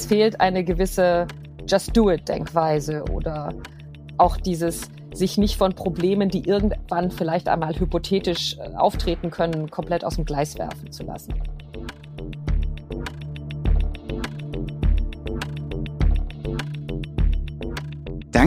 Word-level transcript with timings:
es 0.00 0.06
fehlt 0.06 0.40
eine 0.40 0.64
gewisse 0.64 1.26
Just-Do-It-Denkweise 1.68 3.04
oder 3.12 3.52
auch 4.16 4.38
dieses 4.38 4.88
sich 5.12 5.36
nicht 5.36 5.56
von 5.56 5.74
Problemen, 5.74 6.30
die 6.30 6.48
irgendwann 6.48 7.10
vielleicht 7.10 7.48
einmal 7.48 7.78
hypothetisch 7.78 8.56
äh, 8.56 8.74
auftreten 8.76 9.30
können, 9.30 9.70
komplett 9.70 10.02
aus 10.04 10.16
dem 10.16 10.24
Gleis 10.24 10.56
werfen 10.56 10.90
zu 10.90 11.02
lassen. 11.02 11.34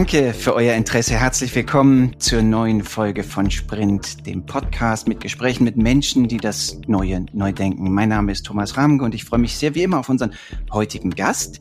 Danke 0.04 0.34
für 0.34 0.54
euer 0.54 0.74
Interesse. 0.74 1.14
Herzlich 1.14 1.54
willkommen 1.54 2.20
zur 2.20 2.42
neuen 2.42 2.84
Folge 2.84 3.24
von 3.24 3.50
Sprint, 3.50 4.26
dem 4.26 4.44
Podcast 4.44 5.08
mit 5.08 5.20
Gesprächen 5.20 5.64
mit 5.64 5.78
Menschen, 5.78 6.28
die 6.28 6.36
das 6.36 6.78
Neue 6.86 7.24
neu 7.32 7.52
denken. 7.52 7.90
Mein 7.90 8.10
Name 8.10 8.30
ist 8.30 8.44
Thomas 8.44 8.76
Ramge 8.76 9.02
und 9.02 9.14
ich 9.14 9.24
freue 9.24 9.40
mich 9.40 9.56
sehr 9.56 9.74
wie 9.74 9.82
immer 9.82 10.00
auf 10.00 10.10
unseren 10.10 10.34
heutigen 10.70 11.08
Gast, 11.08 11.60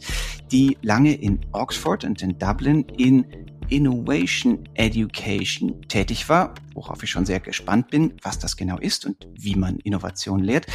die 0.51 0.77
lange 0.81 1.13
in 1.13 1.39
Oxford 1.53 2.03
und 2.03 2.21
in 2.21 2.37
Dublin 2.37 2.85
in 2.97 3.23
Innovation 3.73 4.69
Education 4.75 5.81
tätig 5.87 6.29
war, 6.29 6.53
worauf 6.75 7.01
ich 7.01 7.09
schon 7.09 7.25
sehr 7.25 7.39
gespannt 7.39 7.89
bin, 7.89 8.13
was 8.21 8.37
das 8.37 8.55
genau 8.55 8.77
ist 8.77 9.03
und 9.03 9.27
wie 9.33 9.55
man 9.55 9.77
Innovation 9.79 10.43
lehrt, 10.43 10.67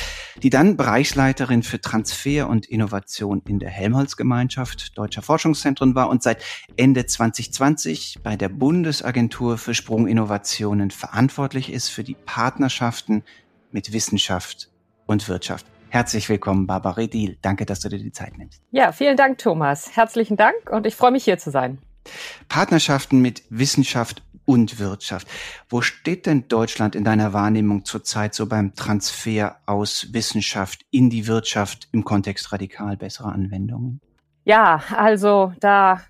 die 0.42 0.50
dann 0.50 0.76
Bereichsleiterin 0.76 1.62
für 1.62 1.80
Transfer 1.80 2.48
und 2.48 2.66
Innovation 2.66 3.40
in 3.46 3.60
der 3.60 3.70
Helmholtz-Gemeinschaft 3.70 4.98
Deutscher 4.98 5.22
Forschungszentren 5.22 5.94
war 5.94 6.08
und 6.08 6.24
seit 6.24 6.42
Ende 6.76 7.06
2020 7.06 8.16
bei 8.24 8.34
der 8.34 8.48
Bundesagentur 8.48 9.58
für 9.58 9.74
Sprunginnovationen 9.74 10.90
verantwortlich 10.90 11.72
ist 11.72 11.90
für 11.90 12.02
die 12.02 12.16
Partnerschaften 12.26 13.22
mit 13.70 13.92
Wissenschaft 13.92 14.72
und 15.06 15.28
Wirtschaft. 15.28 15.66
Herzlich 15.90 16.28
willkommen, 16.28 16.66
Barbara 16.66 17.06
Diel. 17.06 17.38
Danke, 17.42 17.64
dass 17.64 17.78
du 17.78 17.88
dir 17.88 17.98
die 17.98 18.10
Zeit 18.10 18.36
nimmst. 18.38 18.60
Ja, 18.72 18.90
vielen 18.90 19.16
Dank, 19.16 19.38
Thomas. 19.38 19.94
Herzlichen 19.94 20.36
Dank 20.36 20.68
und 20.68 20.84
ich 20.84 20.96
freue 20.96 21.12
mich 21.12 21.22
hier 21.22 21.38
zu 21.38 21.52
sein. 21.52 21.78
Partnerschaften 22.48 23.20
mit 23.20 23.42
Wissenschaft 23.50 24.22
und 24.48 24.78
Wirtschaft. 24.78 25.28
Wo 25.68 25.82
steht 25.82 26.24
denn 26.24 26.48
Deutschland 26.48 26.94
in 26.94 27.04
deiner 27.04 27.34
Wahrnehmung 27.34 27.84
zurzeit 27.84 28.34
so 28.34 28.46
beim 28.46 28.74
Transfer 28.74 29.56
aus 29.66 30.08
Wissenschaft 30.12 30.86
in 30.90 31.10
die 31.10 31.26
Wirtschaft 31.26 31.88
im 31.92 32.02
Kontext 32.02 32.50
radikal 32.50 32.96
besserer 32.96 33.32
Anwendungen? 33.32 34.00
Ja, 34.44 34.82
also 34.96 35.52
da 35.60 36.00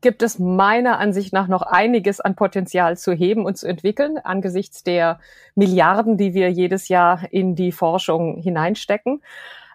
gibt 0.00 0.22
es 0.22 0.38
meiner 0.38 0.98
Ansicht 0.98 1.34
nach 1.34 1.48
noch 1.48 1.62
einiges 1.62 2.20
an 2.20 2.34
Potenzial 2.34 2.96
zu 2.96 3.12
heben 3.12 3.44
und 3.44 3.58
zu 3.58 3.66
entwickeln 3.66 4.18
angesichts 4.18 4.82
der 4.82 5.20
Milliarden, 5.54 6.16
die 6.16 6.32
wir 6.32 6.50
jedes 6.50 6.88
Jahr 6.88 7.30
in 7.30 7.54
die 7.54 7.72
Forschung 7.72 8.38
hineinstecken. 8.38 9.22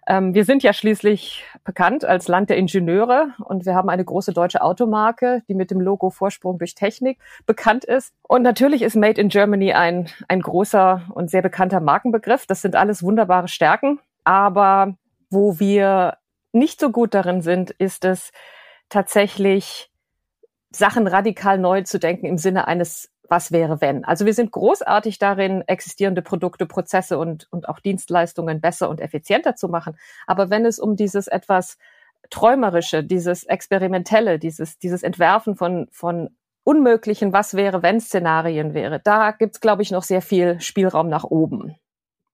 Ähm, 0.07 0.33
wir 0.33 0.45
sind 0.45 0.63
ja 0.63 0.73
schließlich 0.73 1.45
bekannt 1.63 2.05
als 2.05 2.27
Land 2.27 2.49
der 2.49 2.57
Ingenieure 2.57 3.33
und 3.45 3.65
wir 3.65 3.75
haben 3.75 3.89
eine 3.89 4.03
große 4.03 4.33
deutsche 4.33 4.61
Automarke, 4.61 5.43
die 5.47 5.53
mit 5.53 5.69
dem 5.69 5.79
Logo 5.79 6.09
Vorsprung 6.09 6.57
durch 6.57 6.75
Technik 6.75 7.19
bekannt 7.45 7.85
ist. 7.85 8.13
Und 8.27 8.41
natürlich 8.41 8.81
ist 8.81 8.95
Made 8.95 9.21
in 9.21 9.29
Germany 9.29 9.73
ein, 9.73 10.09
ein 10.27 10.41
großer 10.41 11.03
und 11.13 11.29
sehr 11.29 11.41
bekannter 11.41 11.79
Markenbegriff. 11.79 12.47
Das 12.47 12.61
sind 12.61 12.75
alles 12.75 13.03
wunderbare 13.03 13.47
Stärken. 13.47 13.99
Aber 14.23 14.95
wo 15.29 15.59
wir 15.59 16.17
nicht 16.51 16.79
so 16.79 16.91
gut 16.91 17.13
darin 17.13 17.41
sind, 17.41 17.71
ist 17.71 18.03
es 18.03 18.31
tatsächlich 18.89 19.91
Sachen 20.71 21.07
radikal 21.07 21.57
neu 21.57 21.83
zu 21.83 21.99
denken 21.99 22.25
im 22.25 22.37
Sinne 22.37 22.67
eines 22.67 23.11
was 23.31 23.51
wäre 23.51 23.81
wenn. 23.81 24.03
Also 24.03 24.25
wir 24.25 24.33
sind 24.33 24.51
großartig 24.51 25.17
darin, 25.17 25.63
existierende 25.65 26.21
Produkte, 26.21 26.67
Prozesse 26.67 27.17
und, 27.17 27.47
und 27.49 27.67
auch 27.67 27.79
Dienstleistungen 27.79 28.61
besser 28.61 28.89
und 28.89 28.99
effizienter 28.99 29.55
zu 29.55 29.69
machen. 29.69 29.97
Aber 30.27 30.51
wenn 30.51 30.65
es 30.65 30.77
um 30.77 30.95
dieses 30.95 31.27
etwas 31.27 31.77
träumerische, 32.29 33.03
dieses 33.03 33.45
experimentelle, 33.45 34.37
dieses, 34.37 34.77
dieses 34.77 35.01
Entwerfen 35.01 35.55
von, 35.55 35.87
von 35.91 36.29
unmöglichen 36.63 37.33
Was 37.33 37.55
wäre 37.55 37.81
wenn 37.81 37.99
Szenarien 37.99 38.73
wäre, 38.75 38.99
da 39.03 39.31
gibt's 39.31 39.61
glaube 39.61 39.81
ich, 39.81 39.89
noch 39.89 40.03
sehr 40.03 40.21
viel 40.21 40.59
Spielraum 40.59 41.09
nach 41.09 41.23
oben. 41.23 41.75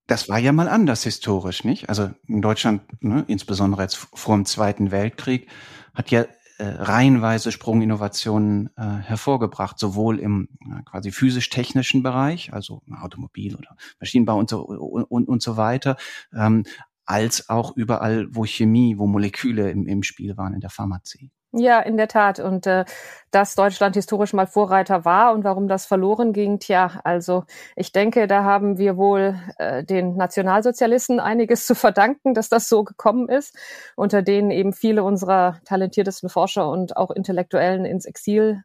Das 0.07 0.29
war 0.29 0.39
ja 0.39 0.51
mal 0.51 0.67
anders 0.67 1.03
historisch, 1.03 1.63
nicht? 1.63 1.89
Also 1.89 2.09
in 2.27 2.41
Deutschland, 2.41 2.81
ne, 3.03 3.23
insbesondere 3.27 3.83
jetzt 3.83 3.95
vor 3.95 4.35
dem 4.35 4.45
Zweiten 4.45 4.91
Weltkrieg, 4.91 5.47
hat 5.93 6.11
ja 6.11 6.25
äh, 6.57 6.65
reihenweise 6.65 7.51
Sprunginnovationen 7.51 8.69
äh, 8.77 8.81
hervorgebracht, 8.81 9.77
sowohl 9.77 10.19
im 10.19 10.49
äh, 10.61 10.81
quasi 10.83 11.11
physisch-technischen 11.11 12.03
Bereich, 12.03 12.53
also 12.53 12.81
Automobil 12.99 13.55
oder 13.55 13.75
Maschinenbau 13.99 14.37
und 14.37 14.49
so, 14.49 14.61
und, 14.65 15.03
und, 15.03 15.27
und 15.27 15.41
so 15.41 15.57
weiter, 15.57 15.97
ähm, 16.33 16.63
als 17.05 17.49
auch 17.49 17.75
überall, 17.77 18.27
wo 18.31 18.45
Chemie, 18.45 18.97
wo 18.97 19.07
Moleküle 19.07 19.71
im, 19.71 19.87
im 19.87 20.03
Spiel 20.03 20.35
waren 20.35 20.53
in 20.53 20.59
der 20.59 20.69
Pharmazie. 20.69 21.31
Ja, 21.53 21.79
in 21.79 21.95
der 21.97 22.09
Tat. 22.09 22.39
Und 22.39 22.67
äh, 22.67 22.83
dass 23.31 23.55
Deutschland 23.55 23.95
historisch 23.95 24.33
mal 24.33 24.47
Vorreiter 24.47 25.05
war 25.05 25.33
und 25.33 25.43
warum 25.45 25.67
das 25.67 25.85
verloren 25.85 26.33
ging, 26.33 26.59
tja, 26.59 26.99
also 27.05 27.45
ich 27.75 27.91
denke, 27.93 28.27
da 28.27 28.43
haben 28.43 28.77
wir 28.77 28.97
wohl 28.97 29.39
äh, 29.57 29.83
den 29.83 30.17
Nationalsozialisten 30.17 31.19
einiges 31.21 31.65
zu 31.65 31.73
verdanken, 31.73 32.33
dass 32.33 32.49
das 32.49 32.67
so 32.67 32.83
gekommen 32.83 33.29
ist, 33.29 33.55
unter 33.95 34.21
denen 34.21 34.51
eben 34.51 34.73
viele 34.73 35.03
unserer 35.03 35.59
talentiertesten 35.65 36.29
Forscher 36.29 36.69
und 36.69 36.97
auch 36.97 37.11
Intellektuellen 37.11 37.85
ins 37.85 38.05
Exil 38.05 38.63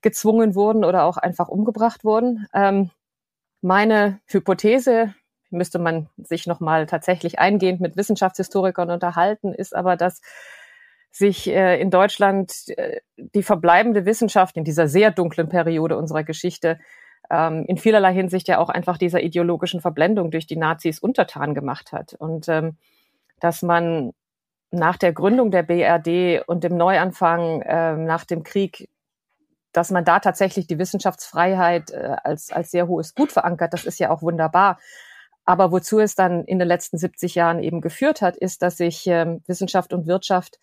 gezwungen 0.00 0.54
wurden 0.54 0.84
oder 0.84 1.04
auch 1.04 1.16
einfach 1.16 1.48
umgebracht 1.48 2.04
wurden. 2.04 2.46
Ähm, 2.54 2.90
meine 3.60 4.20
Hypothese, 4.26 5.14
müsste 5.50 5.78
man 5.80 6.08
sich 6.16 6.46
nochmal 6.46 6.86
tatsächlich 6.86 7.38
eingehend 7.40 7.80
mit 7.80 7.96
Wissenschaftshistorikern 7.96 8.90
unterhalten, 8.90 9.52
ist 9.52 9.74
aber, 9.74 9.96
dass 9.96 10.20
sich 11.10 11.48
äh, 11.48 11.80
in 11.80 11.90
Deutschland 11.90 12.52
äh, 12.76 13.00
die 13.16 13.42
verbleibende 13.42 14.06
Wissenschaft 14.06 14.56
in 14.56 14.64
dieser 14.64 14.88
sehr 14.88 15.10
dunklen 15.10 15.48
Periode 15.48 15.96
unserer 15.96 16.24
Geschichte 16.24 16.78
ähm, 17.30 17.64
in 17.66 17.78
vielerlei 17.78 18.12
Hinsicht 18.12 18.48
ja 18.48 18.58
auch 18.58 18.68
einfach 18.68 18.98
dieser 18.98 19.22
ideologischen 19.22 19.80
Verblendung 19.80 20.30
durch 20.30 20.46
die 20.46 20.56
Nazis 20.56 20.98
untertan 20.98 21.54
gemacht 21.54 21.92
hat. 21.92 22.14
Und 22.14 22.48
ähm, 22.48 22.76
dass 23.38 23.62
man 23.62 24.12
nach 24.70 24.96
der 24.96 25.12
Gründung 25.12 25.50
der 25.50 25.62
BRD 25.62 26.46
und 26.46 26.64
dem 26.64 26.76
Neuanfang 26.76 27.62
äh, 27.62 27.96
nach 27.96 28.24
dem 28.24 28.42
Krieg, 28.42 28.88
dass 29.72 29.90
man 29.90 30.04
da 30.04 30.20
tatsächlich 30.20 30.66
die 30.66 30.78
Wissenschaftsfreiheit 30.78 31.90
äh, 31.90 32.16
als, 32.22 32.52
als 32.52 32.70
sehr 32.70 32.86
hohes 32.86 33.14
Gut 33.14 33.32
verankert, 33.32 33.72
das 33.72 33.84
ist 33.84 33.98
ja 33.98 34.10
auch 34.10 34.22
wunderbar. 34.22 34.78
Aber 35.44 35.72
wozu 35.72 35.98
es 35.98 36.14
dann 36.14 36.44
in 36.44 36.58
den 36.58 36.68
letzten 36.68 36.98
70 36.98 37.34
Jahren 37.34 37.60
eben 37.60 37.80
geführt 37.80 38.22
hat, 38.22 38.36
ist, 38.36 38.62
dass 38.62 38.76
sich 38.76 39.06
ähm, 39.06 39.42
Wissenschaft 39.46 39.92
und 39.92 40.06
Wirtschaft 40.06 40.60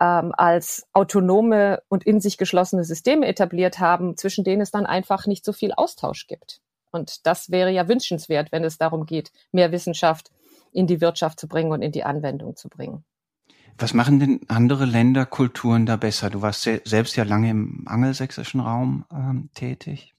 ähm, 0.00 0.32
als 0.36 0.86
autonome 0.92 1.82
und 1.88 2.04
in 2.04 2.20
sich 2.20 2.38
geschlossene 2.38 2.84
Systeme 2.84 3.26
etabliert 3.26 3.78
haben, 3.78 4.16
zwischen 4.16 4.44
denen 4.44 4.62
es 4.62 4.70
dann 4.70 4.86
einfach 4.86 5.26
nicht 5.26 5.44
so 5.44 5.52
viel 5.52 5.72
Austausch 5.72 6.26
gibt. 6.26 6.60
Und 6.90 7.26
das 7.26 7.50
wäre 7.50 7.70
ja 7.70 7.88
wünschenswert, 7.88 8.52
wenn 8.52 8.64
es 8.64 8.78
darum 8.78 9.06
geht, 9.06 9.32
mehr 9.52 9.72
Wissenschaft 9.72 10.30
in 10.72 10.86
die 10.86 11.00
Wirtschaft 11.00 11.40
zu 11.40 11.48
bringen 11.48 11.72
und 11.72 11.82
in 11.82 11.92
die 11.92 12.04
Anwendung 12.04 12.56
zu 12.56 12.68
bringen. 12.68 13.04
Was 13.78 13.94
machen 13.94 14.18
denn 14.18 14.40
andere 14.48 14.86
Länder, 14.86 15.24
Kulturen 15.24 15.86
da 15.86 15.96
besser? 15.96 16.30
Du 16.30 16.42
warst 16.42 16.62
selbst 16.62 17.16
ja 17.16 17.24
lange 17.24 17.50
im 17.50 17.84
angelsächsischen 17.86 18.60
Raum 18.60 19.04
ähm, 19.12 19.50
tätig. 19.54 20.14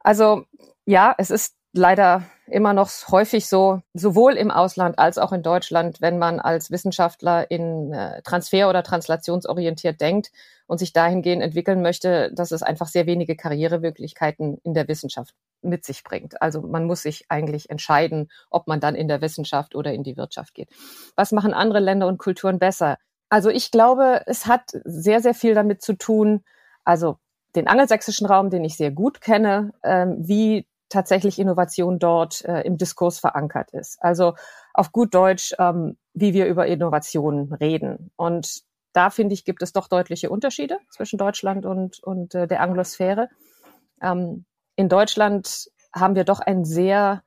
Also 0.00 0.46
ja, 0.84 1.14
es 1.16 1.30
ist 1.30 1.54
leider 1.72 2.24
immer 2.50 2.72
noch 2.72 2.90
häufig 3.10 3.46
so, 3.46 3.80
sowohl 3.94 4.34
im 4.34 4.50
Ausland 4.50 4.98
als 4.98 5.18
auch 5.18 5.32
in 5.32 5.42
Deutschland, 5.42 6.00
wenn 6.00 6.18
man 6.18 6.40
als 6.40 6.70
Wissenschaftler 6.70 7.50
in 7.50 7.92
äh, 7.92 8.22
Transfer- 8.22 8.68
oder 8.68 8.82
Translationsorientiert 8.82 10.00
denkt 10.00 10.30
und 10.66 10.78
sich 10.78 10.92
dahingehend 10.92 11.42
entwickeln 11.42 11.82
möchte, 11.82 12.32
dass 12.34 12.50
es 12.50 12.62
einfach 12.62 12.86
sehr 12.88 13.06
wenige 13.06 13.36
Karrieremöglichkeiten 13.36 14.58
in 14.62 14.74
der 14.74 14.88
Wissenschaft 14.88 15.34
mit 15.62 15.84
sich 15.84 16.04
bringt. 16.04 16.40
Also 16.40 16.62
man 16.62 16.84
muss 16.84 17.02
sich 17.02 17.26
eigentlich 17.28 17.70
entscheiden, 17.70 18.30
ob 18.50 18.66
man 18.68 18.80
dann 18.80 18.94
in 18.94 19.08
der 19.08 19.20
Wissenschaft 19.20 19.74
oder 19.74 19.92
in 19.92 20.02
die 20.02 20.16
Wirtschaft 20.16 20.54
geht. 20.54 20.68
Was 21.16 21.32
machen 21.32 21.54
andere 21.54 21.80
Länder 21.80 22.06
und 22.06 22.18
Kulturen 22.18 22.58
besser? 22.58 22.98
Also 23.28 23.50
ich 23.50 23.70
glaube, 23.70 24.22
es 24.26 24.46
hat 24.46 24.70
sehr, 24.84 25.20
sehr 25.20 25.34
viel 25.34 25.54
damit 25.54 25.82
zu 25.82 25.94
tun, 25.94 26.44
also 26.84 27.18
den 27.56 27.66
angelsächsischen 27.66 28.26
Raum, 28.26 28.50
den 28.50 28.64
ich 28.64 28.76
sehr 28.76 28.90
gut 28.90 29.20
kenne, 29.20 29.72
ähm, 29.82 30.16
wie 30.18 30.66
tatsächlich 30.88 31.38
Innovation 31.38 31.98
dort 31.98 32.44
äh, 32.44 32.62
im 32.62 32.78
Diskurs 32.78 33.18
verankert 33.18 33.70
ist. 33.72 34.02
Also 34.02 34.34
auf 34.72 34.92
gut 34.92 35.14
Deutsch, 35.14 35.54
ähm, 35.58 35.96
wie 36.14 36.34
wir 36.34 36.46
über 36.46 36.66
Innovationen 36.66 37.52
reden. 37.52 38.10
Und 38.16 38.62
da 38.92 39.10
finde 39.10 39.34
ich, 39.34 39.44
gibt 39.44 39.62
es 39.62 39.72
doch 39.72 39.88
deutliche 39.88 40.30
Unterschiede 40.30 40.78
zwischen 40.90 41.18
Deutschland 41.18 41.66
und, 41.66 42.02
und 42.02 42.34
äh, 42.34 42.46
der 42.46 42.62
Anglosphäre. 42.62 43.28
Ähm, 44.02 44.44
in 44.76 44.88
Deutschland 44.88 45.70
haben 45.92 46.14
wir 46.14 46.24
doch 46.24 46.40
ein 46.40 46.64
sehr 46.64 47.22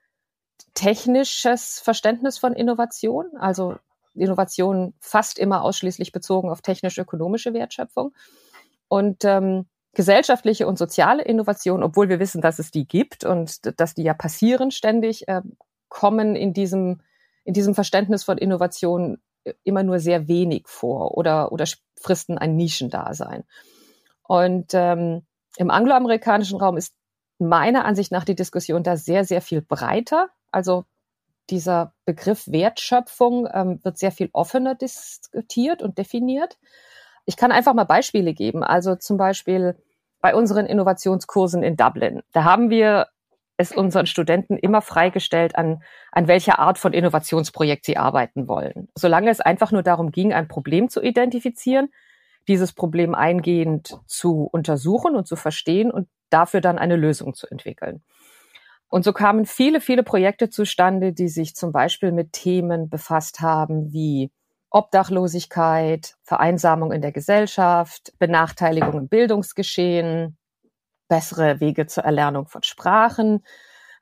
technisches 0.74 1.80
Verständnis 1.80 2.38
von 2.38 2.54
Innovation, 2.54 3.26
also 3.38 3.76
Innovation 4.14 4.94
fast 5.00 5.40
immer 5.40 5.64
ausschließlich 5.64 6.12
bezogen 6.12 6.50
auf 6.50 6.62
technisch-ökonomische 6.62 7.54
Wertschöpfung. 7.54 8.14
Und 8.88 9.24
ähm, 9.24 9.68
gesellschaftliche 9.94 10.68
und 10.68 10.78
soziale 10.78 11.24
Innovation, 11.24 11.84
obwohl 11.84 12.10
wir 12.10 12.20
wissen, 12.20 12.42
dass 12.42 12.60
es 12.60 12.72
die 12.72 12.88
gibt 12.88 13.26
und 13.26 13.80
dass 13.80 13.94
die 13.94 14.04
ja 14.04 14.14
passieren 14.14 14.72
ständig, 14.72 15.28
äh, 15.28 15.42
kommen 15.90 16.36
in 16.36 16.54
diesem, 16.54 17.02
in 17.44 17.54
diesem 17.54 17.76
Verständnis 17.76 18.24
von 18.24 18.38
Innovation 18.38 19.18
immer 19.64 19.84
nur 19.84 20.00
sehr 20.00 20.28
wenig 20.28 20.68
vor 20.68 21.18
oder, 21.18 21.52
oder 21.52 21.66
fristen 22.00 22.38
ein 22.38 22.56
Nischendasein. 22.56 23.44
Und 24.24 24.72
ähm, 24.74 25.24
im 25.58 25.70
angloamerikanischen 25.70 26.60
Raum 26.60 26.78
ist 26.78 26.96
meiner 27.40 27.86
Ansicht 27.86 28.12
nach 28.12 28.24
die 28.24 28.36
Diskussion 28.36 28.84
da 28.84 28.96
sehr, 28.96 29.26
sehr 29.26 29.42
viel 29.42 29.62
breiter. 29.62 30.30
Also 30.52 30.86
dieser 31.50 31.94
Begriff 32.06 32.48
Wertschöpfung 32.48 33.48
ähm, 33.52 33.84
wird 33.84 33.98
sehr 33.98 34.12
viel 34.12 34.30
offener 34.32 34.76
diskutiert 34.76 35.82
und 35.82 35.98
definiert. 35.98 36.58
Ich 37.32 37.38
kann 37.38 37.54
einfach 37.54 37.74
mal 37.74 37.86
Beispiele 37.86 38.34
geben. 38.34 38.62
Also 38.62 38.98
zum 38.98 39.16
Beispiel 39.16 39.78
bei 40.20 40.36
unseren 40.36 40.66
Innovationskursen 40.66 41.64
in 41.64 41.78
Dublin. 41.78 42.24
Da 42.34 42.44
haben 42.44 42.70
wir 42.70 43.08
es 43.56 43.72
unseren 43.72 44.06
Studenten 44.06 44.58
immer 44.58 44.82
freigestellt, 44.82 45.56
an, 45.56 45.82
an 46.12 46.28
welcher 46.28 46.60
Art 46.60 46.78
von 46.78 46.92
Innovationsprojekt 46.92 47.86
sie 47.86 47.96
arbeiten 47.96 48.50
wollen. 48.50 48.90
Solange 48.96 49.30
es 49.30 49.40
einfach 49.40 49.72
nur 49.72 49.82
darum 49.82 50.12
ging, 50.12 50.34
ein 50.34 50.50
Problem 50.50 50.90
zu 50.90 51.02
identifizieren, 51.02 51.88
dieses 52.50 52.74
Problem 52.74 53.16
eingehend 53.16 53.98
zu 54.08 54.50
untersuchen 54.52 55.16
und 55.16 55.26
zu 55.26 55.38
verstehen 55.38 55.90
und 55.90 56.10
dafür 56.32 56.60
dann 56.60 56.78
eine 56.78 56.98
Lösung 56.98 57.34
zu 57.34 57.48
entwickeln. 57.48 58.04
Und 58.90 59.06
so 59.06 59.14
kamen 59.14 59.46
viele, 59.46 59.80
viele 59.80 60.04
Projekte 60.04 60.50
zustande, 60.50 61.14
die 61.14 61.30
sich 61.30 61.56
zum 61.56 61.72
Beispiel 61.72 62.12
mit 62.12 62.34
Themen 62.34 62.90
befasst 62.90 63.40
haben 63.40 63.94
wie 63.94 64.32
Obdachlosigkeit, 64.72 66.16
Vereinsamung 66.24 66.92
in 66.92 67.02
der 67.02 67.12
Gesellschaft, 67.12 68.14
Benachteiligung 68.20 68.94
im 68.98 69.08
Bildungsgeschehen, 69.10 70.38
bessere 71.08 71.60
Wege 71.60 71.88
zur 71.88 72.06
Erlernung 72.06 72.48
von 72.48 72.64
Sprachen. 72.64 73.46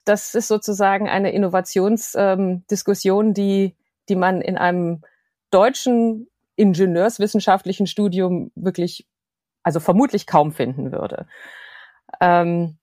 Das 0.05 0.35
ist 0.35 0.47
sozusagen 0.47 1.09
eine 1.09 1.31
Innovationsdiskussion, 1.31 3.27
ähm, 3.27 3.33
die, 3.33 3.75
die 4.07 4.15
man 4.15 4.41
in 4.41 4.57
einem 4.57 5.01
deutschen 5.51 6.27
ingenieurswissenschaftlichen 6.55 7.87
Studium 7.87 8.51
wirklich, 8.55 9.07
also 9.63 9.79
vermutlich 9.79 10.27
kaum 10.27 10.51
finden 10.51 10.91
würde. 10.91 11.27
Ähm, 12.19 12.78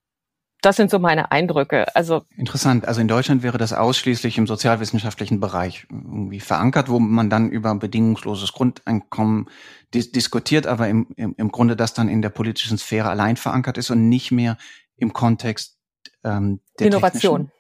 das 0.67 0.75
sind 0.75 0.91
so 0.91 0.99
meine 0.99 1.31
Eindrücke. 1.31 1.95
Also 1.95 2.25
interessant. 2.37 2.89
Also 2.89 3.01
in 3.01 3.07
Deutschland 3.07 3.45
wäre 3.45 3.57
das 3.57 3.73
ausschließlich 3.73 4.37
im 4.37 4.49
sozialwissenschaftlichen 4.49 5.39
Bereich 5.39 5.87
irgendwie 5.91 6.41
verankert, 6.41 6.89
wo 6.89 6.99
man 6.99 7.31
dann 7.31 7.51
über 7.51 7.73
bedingungsloses 7.77 8.53
Grundeinkommen 8.53 9.49
dis 9.95 10.11
diskutiert, 10.11 10.67
aber 10.67 10.89
im, 10.89 11.07
im, 11.15 11.37
im 11.39 11.53
Grunde 11.53 11.77
das 11.77 11.95
dann 11.95 12.09
in 12.09 12.21
der 12.21 12.31
politischen 12.31 12.79
Sphäre 12.79 13.09
allein 13.09 13.37
verankert 13.37 13.79
ist 13.79 13.91
und 13.91 14.09
nicht 14.09 14.33
mehr 14.33 14.59
im 14.97 15.13
Kontext 15.13 15.79
ähm, 16.25 16.61
der 16.81 16.89
Innovation. 16.89 17.53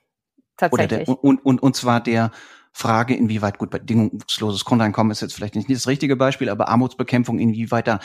Tatsächlich. 0.56 1.04
Der, 1.04 1.22
und, 1.22 1.44
und, 1.44 1.62
und 1.62 1.76
zwar 1.76 2.00
der 2.00 2.32
Frage, 2.72 3.14
inwieweit 3.14 3.58
gut 3.58 3.70
bedingungsloses 3.70 4.64
Grundeinkommen 4.64 5.12
ist 5.12 5.22
jetzt 5.22 5.34
vielleicht 5.34 5.54
nicht 5.54 5.70
das 5.70 5.86
richtige 5.86 6.16
Beispiel, 6.16 6.48
aber 6.48 6.68
Armutsbekämpfung, 6.68 7.38
inwieweit 7.38 7.86
da 7.86 8.00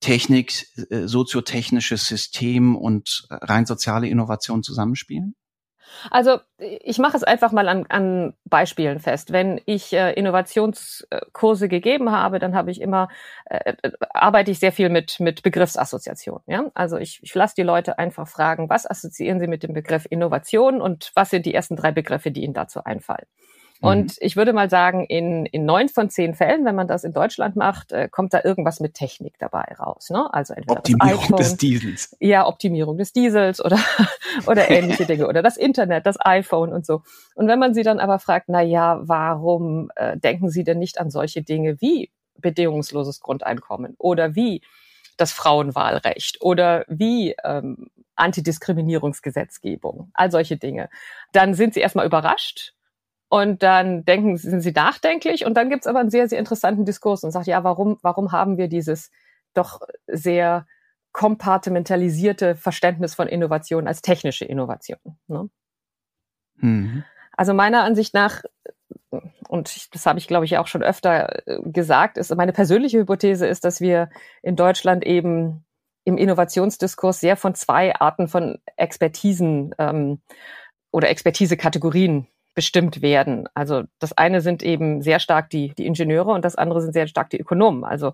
Technik, 0.00 0.66
äh, 0.90 1.06
soziotechnisches 1.06 2.06
System 2.06 2.76
und 2.76 3.26
rein 3.30 3.66
soziale 3.66 4.08
Innovation 4.08 4.62
zusammenspielen? 4.62 5.34
Also 6.10 6.38
ich 6.58 6.98
mache 6.98 7.16
es 7.16 7.24
einfach 7.24 7.52
mal 7.52 7.68
an, 7.68 7.86
an 7.88 8.34
Beispielen 8.44 9.00
fest. 9.00 9.32
Wenn 9.32 9.60
ich 9.66 9.92
äh, 9.92 10.12
Innovationskurse 10.12 11.68
gegeben 11.68 12.12
habe, 12.12 12.38
dann 12.38 12.54
habe 12.54 12.70
ich 12.70 12.80
immer 12.80 13.08
äh, 13.46 13.74
äh, 13.82 13.92
arbeite 14.10 14.50
ich 14.50 14.58
sehr 14.58 14.72
viel 14.72 14.88
mit 14.90 15.20
mit 15.20 15.42
Begriffsassoziationen. 15.42 16.42
Ja, 16.46 16.70
also 16.74 16.98
ich, 16.98 17.20
ich 17.22 17.34
lasse 17.34 17.54
die 17.56 17.62
Leute 17.62 17.98
einfach 17.98 18.28
fragen, 18.28 18.68
was 18.68 18.88
assoziieren 18.88 19.40
sie 19.40 19.46
mit 19.46 19.62
dem 19.62 19.72
Begriff 19.72 20.06
Innovation 20.08 20.80
und 20.80 21.10
was 21.14 21.30
sind 21.30 21.46
die 21.46 21.54
ersten 21.54 21.76
drei 21.76 21.92
Begriffe, 21.92 22.30
die 22.30 22.44
ihnen 22.44 22.54
dazu 22.54 22.84
einfallen. 22.84 23.26
Und 23.80 24.12
mhm. 24.12 24.16
ich 24.20 24.36
würde 24.36 24.52
mal 24.52 24.68
sagen, 24.68 25.04
in, 25.06 25.46
in 25.46 25.64
neun 25.64 25.88
von 25.88 26.10
zehn 26.10 26.34
Fällen, 26.34 26.64
wenn 26.64 26.74
man 26.74 26.88
das 26.88 27.04
in 27.04 27.12
Deutschland 27.12 27.54
macht, 27.54 27.92
äh, 27.92 28.08
kommt 28.08 28.34
da 28.34 28.40
irgendwas 28.42 28.80
mit 28.80 28.94
Technik 28.94 29.38
dabei 29.38 29.74
raus. 29.78 30.10
Ne? 30.10 30.32
Also 30.32 30.54
entweder 30.54 30.78
Optimierung 30.78 31.22
iPhone, 31.22 31.36
des 31.36 31.56
Diesels. 31.56 32.16
Ja, 32.18 32.46
Optimierung 32.46 32.98
des 32.98 33.12
Diesels 33.12 33.64
oder, 33.64 33.78
oder 34.46 34.68
ähnliche 34.70 35.06
Dinge 35.06 35.28
oder 35.28 35.42
das 35.42 35.56
Internet, 35.56 36.06
das 36.06 36.16
iPhone 36.20 36.72
und 36.72 36.84
so. 36.84 37.02
Und 37.34 37.46
wenn 37.46 37.58
man 37.58 37.74
sie 37.74 37.84
dann 37.84 38.00
aber 38.00 38.18
fragt, 38.18 38.48
na 38.48 38.62
ja, 38.62 39.00
warum 39.02 39.90
äh, 39.94 40.16
denken 40.16 40.50
Sie 40.50 40.64
denn 40.64 40.78
nicht 40.78 40.98
an 40.98 41.10
solche 41.10 41.42
Dinge 41.42 41.80
wie 41.80 42.10
bedingungsloses 42.40 43.20
Grundeinkommen 43.20 43.94
oder 43.98 44.34
wie 44.34 44.62
das 45.16 45.32
Frauenwahlrecht 45.32 46.40
oder 46.42 46.84
wie 46.88 47.34
ähm, 47.44 47.90
Antidiskriminierungsgesetzgebung, 48.16 50.10
all 50.14 50.30
solche 50.30 50.56
Dinge, 50.56 50.88
dann 51.32 51.54
sind 51.54 51.74
sie 51.74 51.80
erstmal 51.80 52.06
überrascht 52.06 52.74
und 53.28 53.62
dann 53.62 54.04
denken, 54.04 54.36
sind 54.38 54.60
sie 54.60 54.72
nachdenklich 54.72 55.44
und 55.44 55.54
dann 55.54 55.68
gibt's 55.68 55.86
aber 55.86 56.00
einen 56.00 56.10
sehr, 56.10 56.28
sehr 56.28 56.38
interessanten 56.38 56.84
Diskurs 56.84 57.24
und 57.24 57.30
sagt, 57.30 57.46
ja, 57.46 57.62
warum, 57.62 57.98
warum 58.02 58.32
haben 58.32 58.56
wir 58.56 58.68
dieses 58.68 59.10
doch 59.54 59.80
sehr 60.06 60.66
kompartimentalisierte 61.12 62.56
Verständnis 62.56 63.14
von 63.14 63.28
Innovation 63.28 63.86
als 63.86 64.02
technische 64.02 64.44
Innovation? 64.44 64.98
Ne? 65.26 65.50
Mhm. 66.56 67.04
Also 67.36 67.54
meiner 67.54 67.84
Ansicht 67.84 68.14
nach, 68.14 68.42
und 69.48 69.94
das 69.94 70.06
habe 70.06 70.18
ich, 70.18 70.26
glaube 70.26 70.44
ich, 70.44 70.56
auch 70.58 70.66
schon 70.66 70.82
öfter 70.82 71.46
äh, 71.46 71.60
gesagt, 71.64 72.18
ist 72.18 72.34
meine 72.34 72.52
persönliche 72.52 72.98
Hypothese 72.98 73.46
ist, 73.46 73.64
dass 73.64 73.80
wir 73.80 74.10
in 74.42 74.56
Deutschland 74.56 75.04
eben 75.04 75.64
im 76.04 76.16
Innovationsdiskurs 76.16 77.20
sehr 77.20 77.36
von 77.36 77.54
zwei 77.54 77.94
Arten 77.94 78.28
von 78.28 78.58
Expertisen 78.76 79.74
ähm, 79.78 80.22
oder 80.90 81.10
Expertisekategorien 81.10 82.26
bestimmt 82.54 83.02
werden. 83.02 83.48
Also 83.54 83.84
das 83.98 84.16
eine 84.16 84.40
sind 84.40 84.62
eben 84.62 85.02
sehr 85.02 85.20
stark 85.20 85.50
die, 85.50 85.74
die 85.74 85.86
Ingenieure 85.86 86.32
und 86.32 86.44
das 86.44 86.56
andere 86.56 86.80
sind 86.80 86.92
sehr 86.92 87.06
stark 87.06 87.30
die 87.30 87.40
Ökonomen. 87.40 87.84
Also 87.84 88.12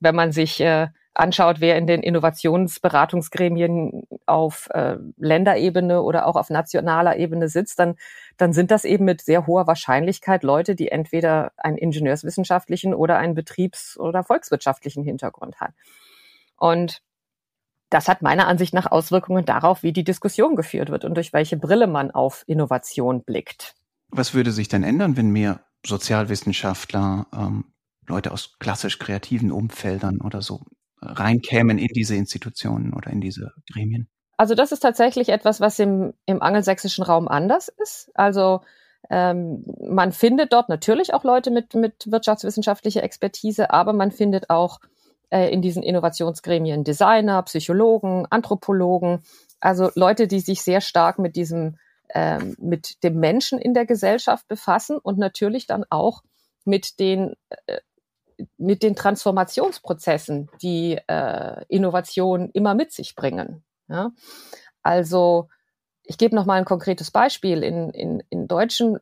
wenn 0.00 0.14
man 0.14 0.32
sich 0.32 0.60
äh, 0.60 0.88
anschaut, 1.18 1.60
wer 1.60 1.76
in 1.76 1.86
den 1.86 2.02
Innovationsberatungsgremien 2.02 4.04
auf 4.26 4.68
äh, 4.70 4.96
Länderebene 5.16 6.02
oder 6.02 6.26
auch 6.26 6.36
auf 6.36 6.50
nationaler 6.50 7.16
Ebene 7.16 7.48
sitzt, 7.48 7.78
dann, 7.78 7.96
dann 8.36 8.52
sind 8.52 8.70
das 8.70 8.84
eben 8.84 9.04
mit 9.04 9.22
sehr 9.22 9.46
hoher 9.46 9.66
Wahrscheinlichkeit 9.66 10.44
Leute, 10.44 10.74
die 10.74 10.88
entweder 10.88 11.52
einen 11.56 11.76
ingenieurswissenschaftlichen 11.76 12.94
oder 12.94 13.18
einen 13.18 13.34
betriebs- 13.34 13.98
oder 13.98 14.22
volkswirtschaftlichen 14.22 15.02
Hintergrund 15.02 15.60
haben. 15.60 15.74
Und 16.56 17.02
das 17.90 18.08
hat 18.08 18.22
meiner 18.22 18.46
Ansicht 18.46 18.74
nach 18.74 18.90
Auswirkungen 18.90 19.44
darauf, 19.44 19.82
wie 19.82 19.92
die 19.92 20.04
Diskussion 20.04 20.56
geführt 20.56 20.90
wird 20.90 21.04
und 21.04 21.14
durch 21.14 21.32
welche 21.32 21.56
Brille 21.56 21.86
man 21.86 22.10
auf 22.10 22.44
Innovation 22.46 23.22
blickt. 23.24 23.74
Was 24.10 24.34
würde 24.34 24.52
sich 24.52 24.68
denn 24.68 24.84
ändern, 24.84 25.16
wenn 25.16 25.30
mehr 25.30 25.60
Sozialwissenschaftler, 25.86 27.26
ähm, 27.32 27.64
Leute 28.06 28.32
aus 28.32 28.58
klassisch 28.58 28.98
kreativen 28.98 29.52
Umfeldern 29.52 30.20
oder 30.20 30.42
so 30.42 30.62
reinkämen 31.00 31.78
in 31.78 31.88
diese 31.88 32.14
Institutionen 32.14 32.92
oder 32.94 33.10
in 33.10 33.20
diese 33.20 33.52
Gremien? 33.72 34.08
Also 34.36 34.54
das 34.54 34.72
ist 34.72 34.80
tatsächlich 34.80 35.30
etwas, 35.30 35.60
was 35.60 35.78
im, 35.78 36.14
im 36.26 36.42
angelsächsischen 36.42 37.04
Raum 37.04 37.28
anders 37.28 37.68
ist. 37.68 38.10
Also 38.14 38.60
ähm, 39.10 39.64
man 39.80 40.12
findet 40.12 40.52
dort 40.52 40.68
natürlich 40.68 41.12
auch 41.12 41.24
Leute 41.24 41.50
mit, 41.50 41.74
mit 41.74 42.10
wirtschaftswissenschaftlicher 42.10 43.02
Expertise, 43.02 43.70
aber 43.70 43.92
man 43.92 44.10
findet 44.12 44.50
auch 44.50 44.80
äh, 45.30 45.50
in 45.50 45.62
diesen 45.62 45.82
Innovationsgremien 45.82 46.84
Designer, 46.84 47.42
Psychologen, 47.42 48.26
Anthropologen, 48.30 49.22
also 49.60 49.90
Leute, 49.94 50.28
die 50.28 50.40
sich 50.40 50.62
sehr 50.62 50.80
stark 50.80 51.18
mit 51.18 51.36
diesem, 51.36 51.78
ähm, 52.14 52.56
mit 52.58 53.02
dem 53.02 53.18
Menschen 53.18 53.58
in 53.58 53.74
der 53.74 53.86
Gesellschaft 53.86 54.46
befassen 54.48 54.98
und 54.98 55.18
natürlich 55.18 55.66
dann 55.66 55.84
auch 55.90 56.22
mit 56.64 56.98
den 56.98 57.34
äh, 57.66 57.78
mit 58.56 58.82
den 58.82 58.94
Transformationsprozessen, 58.94 60.48
die 60.62 60.98
äh, 61.08 61.64
Innovation 61.68 62.50
immer 62.52 62.74
mit 62.74 62.92
sich 62.92 63.14
bringen. 63.14 63.64
Ja? 63.88 64.12
Also 64.82 65.48
ich 66.04 66.18
gebe 66.18 66.34
noch 66.34 66.46
mal 66.46 66.54
ein 66.54 66.64
konkretes 66.64 67.10
Beispiel. 67.10 67.62
In, 67.62 67.90
in, 67.90 68.22
in 68.30 68.46
deutschen, 68.48 68.98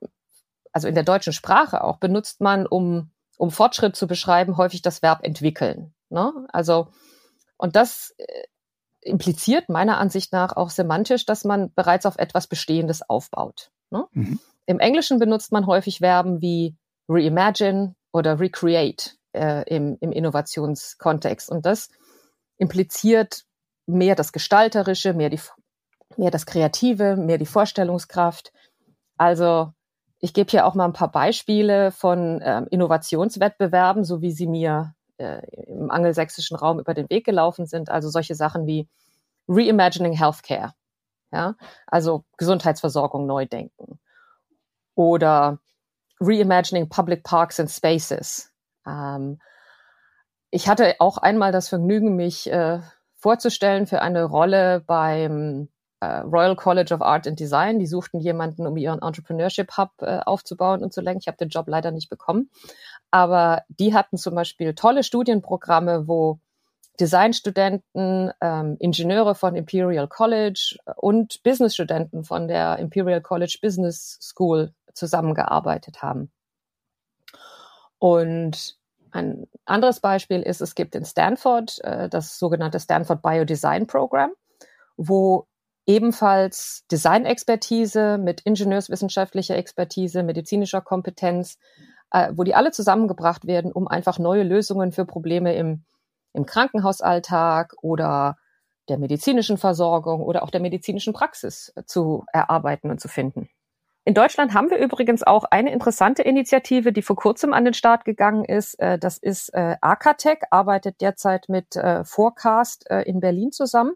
also 0.73 0.88
in 0.88 0.95
der 0.95 1.04
deutschen 1.04 1.33
Sprache 1.33 1.85
auch 1.85 1.99
benutzt 1.99 2.40
man, 2.40 2.66
um, 2.66 3.11
um 3.37 3.50
Fortschritt 3.50 3.95
zu 3.95 4.06
beschreiben, 4.06 4.56
häufig 4.56 4.83
das 4.83 5.02
Verb 5.02 5.21
entwickeln. 5.23 5.95
Ne? 6.09 6.33
Also, 6.53 6.89
und 7.57 7.77
das 7.77 8.15
äh, 8.19 8.43
impliziert 9.01 9.69
meiner 9.69 9.99
Ansicht 9.99 10.33
nach 10.33 10.57
auch 10.57 10.71
semantisch, 10.71 11.27
dass 11.27 11.45
man 11.45 11.73
bereits 11.75 12.07
auf 12.07 12.19
etwas 12.19 12.47
Bestehendes 12.47 13.09
aufbaut. 13.09 13.71
Ne? 13.91 14.07
Mhm. 14.13 14.41
Im 14.67 14.79
Englischen 14.81 15.19
benutzt 15.19 15.53
man 15.53 15.67
häufig 15.67 15.99
Verben 15.99 16.41
wie 16.41 16.77
reimagine 17.09 17.95
oder 18.13 18.41
recreate 18.41 19.13
äh, 19.33 19.63
im, 19.73 19.97
im 20.01 20.13
Innovationskontext. 20.13 21.51
Und 21.51 21.67
das 21.67 21.91
impliziert 22.59 23.45
mehr 23.87 24.17
das 24.17 24.33
Gestalterische, 24.33 25.15
mehr, 25.15 25.31
die, 25.31 25.41
mehr 26.17 26.31
das 26.31 26.47
Kreative, 26.47 27.17
mehr 27.17 27.39
die 27.39 27.47
Vorstellungskraft. 27.47 28.53
Also 29.17 29.73
ich 30.19 30.35
gebe 30.35 30.51
hier 30.51 30.67
auch 30.67 30.75
mal 30.75 30.87
ein 30.87 30.93
paar 30.93 31.13
Beispiele 31.13 31.93
von 31.93 32.41
äh, 32.41 32.63
Innovationswettbewerben, 32.71 34.05
so 34.05 34.21
wie 34.21 34.33
sie 34.33 34.47
mir 34.47 34.95
äh, 35.18 35.40
im 35.66 35.90
angelsächsischen 35.90 36.56
Raum 36.56 36.78
über 36.80 36.94
den 36.94 37.08
Weg 37.11 37.25
gelaufen 37.25 37.66
sind. 37.66 37.90
Also 37.90 38.08
solche 38.08 38.35
Sachen 38.35 38.66
wie 38.66 38.88
Reimagining 39.49 40.12
Healthcare, 40.12 40.75
ja, 41.32 41.54
also 41.87 42.25
Gesundheitsversorgung 42.37 43.26
neu 43.26 43.46
denken 43.46 43.99
oder 44.96 45.61
Reimagining 46.20 46.88
Public 46.88 47.23
Parks 47.23 47.61
and 47.61 47.70
Spaces. 47.70 48.50
Ähm, 48.87 49.38
ich 50.50 50.68
hatte 50.68 50.96
auch 50.99 51.18
einmal 51.18 51.52
das 51.52 51.68
Vergnügen, 51.68 52.16
mich 52.16 52.50
äh, 52.50 52.80
vorzustellen 53.16 53.87
für 53.87 54.02
eine 54.02 54.25
Rolle 54.25 54.80
beim 54.87 55.68
äh, 56.00 56.06
Royal 56.20 56.56
College 56.56 56.94
of 56.94 57.02
Art 57.02 57.26
and 57.26 57.38
Design. 57.38 57.78
Die 57.78 57.87
suchten 57.87 58.20
jemanden, 58.20 58.66
um 58.66 58.76
ihren 58.76 59.02
Entrepreneurship 59.02 59.76
Hub 59.76 59.90
äh, 60.00 60.20
aufzubauen 60.25 60.82
und 60.82 60.92
zu 60.92 61.00
lenken. 61.00 61.20
Ich 61.20 61.28
habe 61.28 61.37
den 61.37 61.49
Job 61.49 61.66
leider 61.68 61.90
nicht 61.90 62.08
bekommen. 62.08 62.50
Aber 63.16 63.62
die 63.70 63.94
hatten 63.94 64.18
zum 64.18 64.35
Beispiel 64.35 64.75
tolle 64.75 65.02
Studienprogramme, 65.02 66.06
wo 66.06 66.38
Designstudenten, 67.00 68.30
ähm, 68.42 68.76
Ingenieure 68.78 69.35
von 69.35 69.56
Imperial 69.56 70.06
College 70.06 70.76
und 70.96 71.42
Businessstudenten 71.42 72.25
von 72.25 72.46
der 72.46 72.78
Imperial 72.78 73.23
College 73.23 73.58
Business 73.62 74.18
School 74.20 74.75
zusammengearbeitet 74.92 76.02
haben. 76.02 76.30
Und 77.99 78.76
ein 79.12 79.46
anderes 79.64 80.00
Beispiel 80.00 80.42
ist, 80.42 80.61
es 80.61 80.75
gibt 80.75 80.94
in 80.94 81.06
Stanford 81.06 81.82
äh, 81.85 82.11
das 82.11 82.38
sogenannte 82.38 82.80
Stanford 82.80 83.23
Biodesign 83.23 83.87
Program, 83.87 84.32
wo 84.99 85.46
ebenfalls 85.87 86.85
Designexpertise 86.92 88.18
mit 88.18 88.42
ingenieurswissenschaftlicher 88.42 89.56
Expertise, 89.56 90.23
medizinischer 90.23 90.82
Kompetenz, 90.82 91.56
äh, 92.11 92.33
wo 92.35 92.45
die 92.45 92.55
alle 92.55 92.71
zusammengebracht 92.71 93.47
werden, 93.47 93.73
um 93.73 93.89
einfach 93.89 94.19
neue 94.19 94.43
Lösungen 94.43 94.93
für 94.93 95.05
Probleme 95.05 95.55
im, 95.55 95.85
im 96.33 96.47
Krankenhausalltag 96.47 97.75
oder 97.83 98.37
der 98.89 98.99
medizinischen 98.99 99.59
Versorgung 99.59 100.23
oder 100.23 100.43
auch 100.43 100.51
der 100.51 100.61
medizinischen 100.61 101.13
Praxis 101.13 101.73
zu 101.87 102.25
erarbeiten 102.33 102.91
und 102.91 103.01
zu 103.01 103.09
finden. 103.09 103.49
In 104.05 104.15
Deutschland 104.15 104.55
haben 104.55 104.71
wir 104.71 104.79
übrigens 104.79 105.25
auch 105.25 105.43
eine 105.51 105.73
interessante 105.73 106.23
Initiative, 106.23 106.93
die 106.93 107.03
vor 107.03 107.17
kurzem 107.17 107.53
an 107.53 107.65
den 107.65 107.75
Start 107.75 108.05
gegangen 108.05 108.45
ist. 108.45 108.79
Äh, 108.79 109.01
das 109.01 109.19
ist 109.19 109.53
äh, 109.53 109.75
Acatec, 109.81 110.45
arbeitet 110.53 111.01
derzeit 111.01 111.49
mit 111.49 111.75
äh, 111.75 112.05
Forecast 112.05 112.89
in 112.89 113.19
Berlin 113.19 113.51
zusammen, 113.51 113.95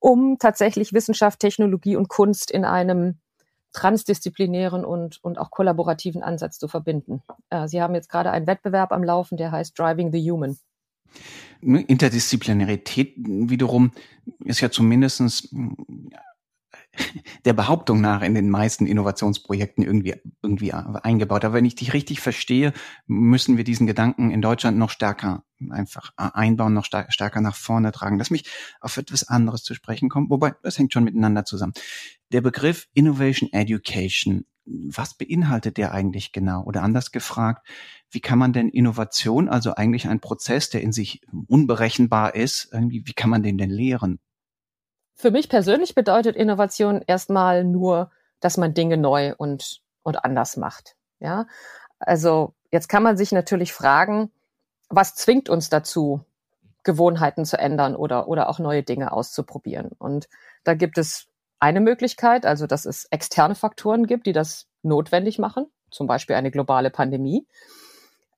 um 0.00 0.38
tatsächlich 0.38 0.94
Wissenschaft, 0.94 1.40
Technologie 1.40 1.96
und 1.96 2.08
Kunst 2.08 2.50
in 2.50 2.64
einem 2.64 3.20
transdisziplinären 3.72 4.84
und, 4.84 5.22
und 5.22 5.38
auch 5.38 5.50
kollaborativen 5.50 6.22
Ansatz 6.22 6.58
zu 6.58 6.68
verbinden. 6.68 7.22
Sie 7.66 7.80
haben 7.82 7.94
jetzt 7.94 8.08
gerade 8.08 8.30
einen 8.30 8.46
Wettbewerb 8.46 8.92
am 8.92 9.04
Laufen, 9.04 9.36
der 9.36 9.52
heißt 9.52 9.78
Driving 9.78 10.12
the 10.12 10.30
Human. 10.30 10.58
Interdisziplinarität 11.60 13.14
wiederum 13.16 13.92
ist 14.44 14.60
ja 14.60 14.70
zumindestens 14.70 15.54
der 17.44 17.52
Behauptung 17.52 18.00
nach 18.00 18.22
in 18.22 18.34
den 18.34 18.50
meisten 18.50 18.86
Innovationsprojekten 18.86 19.84
irgendwie, 19.84 20.14
irgendwie 20.42 20.72
eingebaut. 20.72 21.44
Aber 21.44 21.54
wenn 21.54 21.64
ich 21.64 21.74
dich 21.74 21.92
richtig 21.92 22.20
verstehe, 22.20 22.72
müssen 23.06 23.56
wir 23.56 23.64
diesen 23.64 23.86
Gedanken 23.86 24.30
in 24.30 24.42
Deutschland 24.42 24.78
noch 24.78 24.90
stärker 24.90 25.44
einfach 25.70 26.12
einbauen, 26.16 26.74
noch 26.74 26.84
stärker 26.84 27.40
nach 27.40 27.56
vorne 27.56 27.92
tragen. 27.92 28.18
Lass 28.18 28.30
mich 28.30 28.44
auf 28.80 28.96
etwas 28.96 29.26
anderes 29.28 29.62
zu 29.62 29.74
sprechen 29.74 30.08
kommen, 30.08 30.30
wobei 30.30 30.54
das 30.62 30.78
hängt 30.78 30.92
schon 30.92 31.04
miteinander 31.04 31.44
zusammen. 31.44 31.72
Der 32.32 32.40
Begriff 32.40 32.88
Innovation 32.94 33.50
Education, 33.52 34.44
was 34.66 35.16
beinhaltet 35.16 35.78
der 35.78 35.92
eigentlich 35.92 36.32
genau? 36.32 36.62
Oder 36.62 36.82
anders 36.82 37.10
gefragt, 37.10 37.66
wie 38.10 38.20
kann 38.20 38.38
man 38.38 38.52
denn 38.52 38.68
Innovation, 38.68 39.48
also 39.48 39.74
eigentlich 39.74 40.08
ein 40.08 40.20
Prozess, 40.20 40.70
der 40.70 40.82
in 40.82 40.92
sich 40.92 41.22
unberechenbar 41.46 42.34
ist, 42.34 42.68
irgendwie, 42.72 43.06
wie 43.06 43.14
kann 43.14 43.30
man 43.30 43.42
den 43.42 43.58
denn 43.58 43.70
lehren? 43.70 44.20
Für 45.20 45.32
mich 45.32 45.48
persönlich 45.48 45.96
bedeutet 45.96 46.36
Innovation 46.36 47.02
erstmal 47.04 47.64
nur, 47.64 48.12
dass 48.38 48.56
man 48.56 48.72
Dinge 48.72 48.96
neu 48.96 49.34
und, 49.36 49.80
und 50.04 50.24
anders 50.24 50.56
macht. 50.56 50.94
Ja, 51.18 51.48
also 51.98 52.54
jetzt 52.70 52.88
kann 52.88 53.02
man 53.02 53.16
sich 53.16 53.32
natürlich 53.32 53.72
fragen, 53.72 54.30
was 54.88 55.16
zwingt 55.16 55.48
uns 55.48 55.70
dazu, 55.70 56.20
Gewohnheiten 56.84 57.44
zu 57.44 57.58
ändern 57.58 57.96
oder, 57.96 58.28
oder 58.28 58.48
auch 58.48 58.60
neue 58.60 58.84
Dinge 58.84 59.10
auszuprobieren? 59.10 59.90
Und 59.98 60.28
da 60.62 60.74
gibt 60.74 60.98
es 60.98 61.26
eine 61.58 61.80
Möglichkeit, 61.80 62.46
also 62.46 62.68
dass 62.68 62.86
es 62.86 63.06
externe 63.06 63.56
Faktoren 63.56 64.06
gibt, 64.06 64.24
die 64.28 64.32
das 64.32 64.68
notwendig 64.84 65.40
machen, 65.40 65.66
zum 65.90 66.06
Beispiel 66.06 66.36
eine 66.36 66.52
globale 66.52 66.90
Pandemie. 66.90 67.44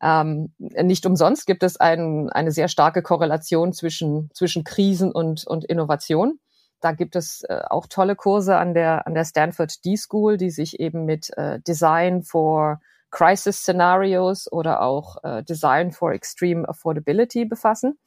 Ähm, 0.00 0.54
nicht 0.58 1.04
umsonst 1.04 1.46
gibt 1.46 1.62
es 1.62 1.76
ein, 1.76 2.30
eine 2.30 2.52
sehr 2.52 2.68
starke 2.68 3.02
Korrelation 3.02 3.74
zwischen, 3.74 4.30
zwischen 4.32 4.64
Krisen 4.64 5.12
und, 5.12 5.46
und 5.46 5.66
Innovation. 5.66 6.40
Da 6.80 6.92
gibt 6.92 7.16
es 7.16 7.42
äh, 7.42 7.60
auch 7.68 7.86
tolle 7.86 8.16
Kurse 8.16 8.56
an 8.56 8.74
der, 8.74 9.06
an 9.06 9.14
der 9.14 9.24
Stanford 9.24 9.84
D-School, 9.84 10.36
die 10.36 10.50
sich 10.50 10.80
eben 10.80 11.04
mit 11.04 11.30
äh, 11.36 11.60
Design 11.60 12.22
for 12.22 12.80
Crisis 13.10 13.62
Scenarios 13.62 14.50
oder 14.50 14.82
auch 14.82 15.22
äh, 15.24 15.42
Design 15.42 15.92
for 15.92 16.12
Extreme 16.12 16.68
Affordability 16.68 17.44
befassen. 17.44 17.98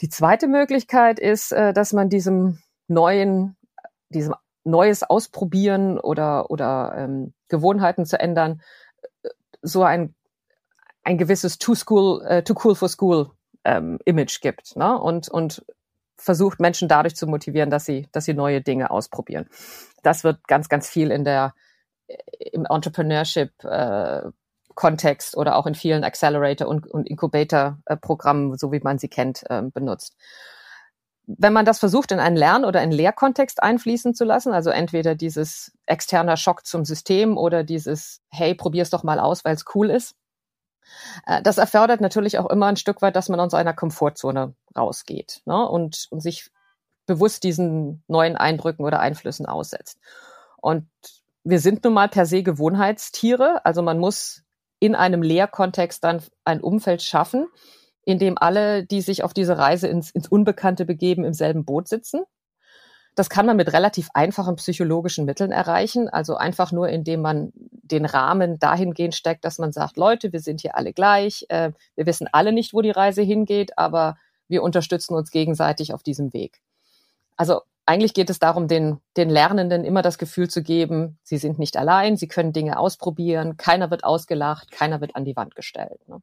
Die 0.00 0.08
zweite 0.08 0.46
Möglichkeit 0.46 1.18
ist, 1.18 1.52
äh, 1.52 1.72
dass 1.72 1.92
man 1.92 2.08
diesem 2.08 2.58
neuen, 2.88 3.56
diesem 4.08 4.34
Neues 4.64 5.02
ausprobieren 5.02 5.98
oder, 5.98 6.50
oder 6.50 6.94
ähm, 6.96 7.34
Gewohnheiten 7.48 8.06
zu 8.06 8.18
ändern, 8.18 8.62
äh, 9.22 9.28
so 9.62 9.82
ein, 9.82 10.14
ein 11.02 11.18
gewisses 11.18 11.58
Too 11.58 11.74
School, 11.74 12.24
äh, 12.26 12.42
Too 12.42 12.54
Cool 12.62 12.74
for 12.74 12.88
School 12.88 13.30
ähm, 13.64 13.98
Image 14.04 14.40
gibt. 14.40 14.76
Ne? 14.76 14.98
Und, 14.98 15.28
und 15.28 15.64
versucht, 16.16 16.60
Menschen 16.60 16.88
dadurch 16.88 17.16
zu 17.16 17.26
motivieren, 17.26 17.70
dass 17.70 17.84
sie, 17.84 18.08
dass 18.12 18.24
sie 18.24 18.34
neue 18.34 18.60
Dinge 18.60 18.90
ausprobieren. 18.90 19.48
Das 20.02 20.24
wird 20.24 20.46
ganz, 20.46 20.68
ganz 20.68 20.88
viel 20.88 21.10
in 21.10 21.24
der, 21.24 21.54
im 22.52 22.66
Entrepreneurship, 22.66 23.52
äh, 23.64 24.22
Kontext 24.74 25.36
oder 25.36 25.56
auch 25.56 25.66
in 25.66 25.74
vielen 25.74 26.04
Accelerator- 26.04 26.68
und, 26.68 26.86
und 26.86 27.08
Incubator-Programmen, 27.08 28.56
so 28.58 28.72
wie 28.72 28.80
man 28.80 28.98
sie 28.98 29.08
kennt, 29.08 29.48
äh, 29.48 29.62
benutzt. 29.62 30.16
Wenn 31.26 31.52
man 31.54 31.64
das 31.64 31.78
versucht, 31.78 32.12
in 32.12 32.18
einen 32.18 32.36
Lern- 32.36 32.64
oder 32.64 32.80
einen 32.80 32.92
Lehrkontext 32.92 33.62
einfließen 33.62 34.14
zu 34.14 34.24
lassen, 34.24 34.52
also 34.52 34.70
entweder 34.70 35.14
dieses 35.14 35.72
externer 35.86 36.36
Schock 36.36 36.66
zum 36.66 36.84
System 36.84 37.38
oder 37.38 37.64
dieses, 37.64 38.20
hey, 38.30 38.54
probier's 38.54 38.90
doch 38.90 39.04
mal 39.04 39.18
aus, 39.18 39.44
weil 39.44 39.54
es 39.54 39.64
cool 39.74 39.90
ist, 39.90 40.16
das 41.42 41.58
erfordert 41.58 42.00
natürlich 42.00 42.38
auch 42.38 42.50
immer 42.50 42.66
ein 42.66 42.76
Stück 42.76 43.02
weit, 43.02 43.16
dass 43.16 43.28
man 43.28 43.40
aus 43.40 43.54
einer 43.54 43.74
Komfortzone 43.74 44.54
rausgeht 44.76 45.42
ne? 45.44 45.68
und, 45.68 46.06
und 46.10 46.20
sich 46.20 46.50
bewusst 47.06 47.44
diesen 47.44 48.02
neuen 48.08 48.36
Eindrücken 48.36 48.84
oder 48.84 49.00
Einflüssen 49.00 49.46
aussetzt. 49.46 49.98
Und 50.60 50.88
wir 51.44 51.60
sind 51.60 51.84
nun 51.84 51.92
mal 51.92 52.08
per 52.08 52.26
se 52.26 52.42
Gewohnheitstiere, 52.42 53.64
also 53.64 53.82
man 53.82 53.98
muss 53.98 54.42
in 54.80 54.94
einem 54.94 55.22
Lehrkontext 55.22 56.02
dann 56.02 56.22
ein 56.44 56.60
Umfeld 56.60 57.02
schaffen, 57.02 57.46
in 58.02 58.18
dem 58.18 58.36
alle, 58.38 58.84
die 58.84 59.00
sich 59.00 59.24
auf 59.24 59.32
diese 59.32 59.56
Reise 59.56 59.88
ins, 59.88 60.10
ins 60.10 60.28
Unbekannte 60.28 60.84
begeben, 60.84 61.24
im 61.24 61.32
selben 61.32 61.64
Boot 61.64 61.88
sitzen. 61.88 62.22
Das 63.14 63.30
kann 63.30 63.46
man 63.46 63.56
mit 63.56 63.72
relativ 63.72 64.08
einfachen 64.14 64.56
psychologischen 64.56 65.24
Mitteln 65.24 65.52
erreichen, 65.52 66.08
also 66.08 66.36
einfach 66.36 66.72
nur, 66.72 66.88
indem 66.88 67.22
man 67.22 67.52
den 67.90 68.04
Rahmen 68.04 68.58
dahingehend 68.58 69.14
steckt, 69.14 69.44
dass 69.44 69.58
man 69.58 69.72
sagt, 69.72 69.96
Leute, 69.96 70.32
wir 70.32 70.40
sind 70.40 70.60
hier 70.60 70.76
alle 70.76 70.92
gleich, 70.92 71.46
äh, 71.48 71.72
wir 71.96 72.06
wissen 72.06 72.28
alle 72.32 72.52
nicht, 72.52 72.74
wo 72.74 72.82
die 72.82 72.90
Reise 72.90 73.22
hingeht, 73.22 73.78
aber 73.78 74.16
wir 74.48 74.62
unterstützen 74.62 75.14
uns 75.14 75.30
gegenseitig 75.30 75.92
auf 75.92 76.02
diesem 76.02 76.32
Weg. 76.32 76.60
Also 77.36 77.60
eigentlich 77.86 78.14
geht 78.14 78.30
es 78.30 78.38
darum, 78.38 78.68
den, 78.68 79.00
den 79.16 79.28
Lernenden 79.28 79.84
immer 79.84 80.02
das 80.02 80.18
Gefühl 80.18 80.48
zu 80.48 80.62
geben, 80.62 81.18
sie 81.22 81.36
sind 81.36 81.58
nicht 81.58 81.76
allein, 81.76 82.16
sie 82.16 82.28
können 82.28 82.52
Dinge 82.52 82.78
ausprobieren, 82.78 83.56
keiner 83.56 83.90
wird 83.90 84.04
ausgelacht, 84.04 84.70
keiner 84.70 85.00
wird 85.00 85.16
an 85.16 85.24
die 85.24 85.36
Wand 85.36 85.54
gestellt. 85.54 86.00
Ne? 86.08 86.20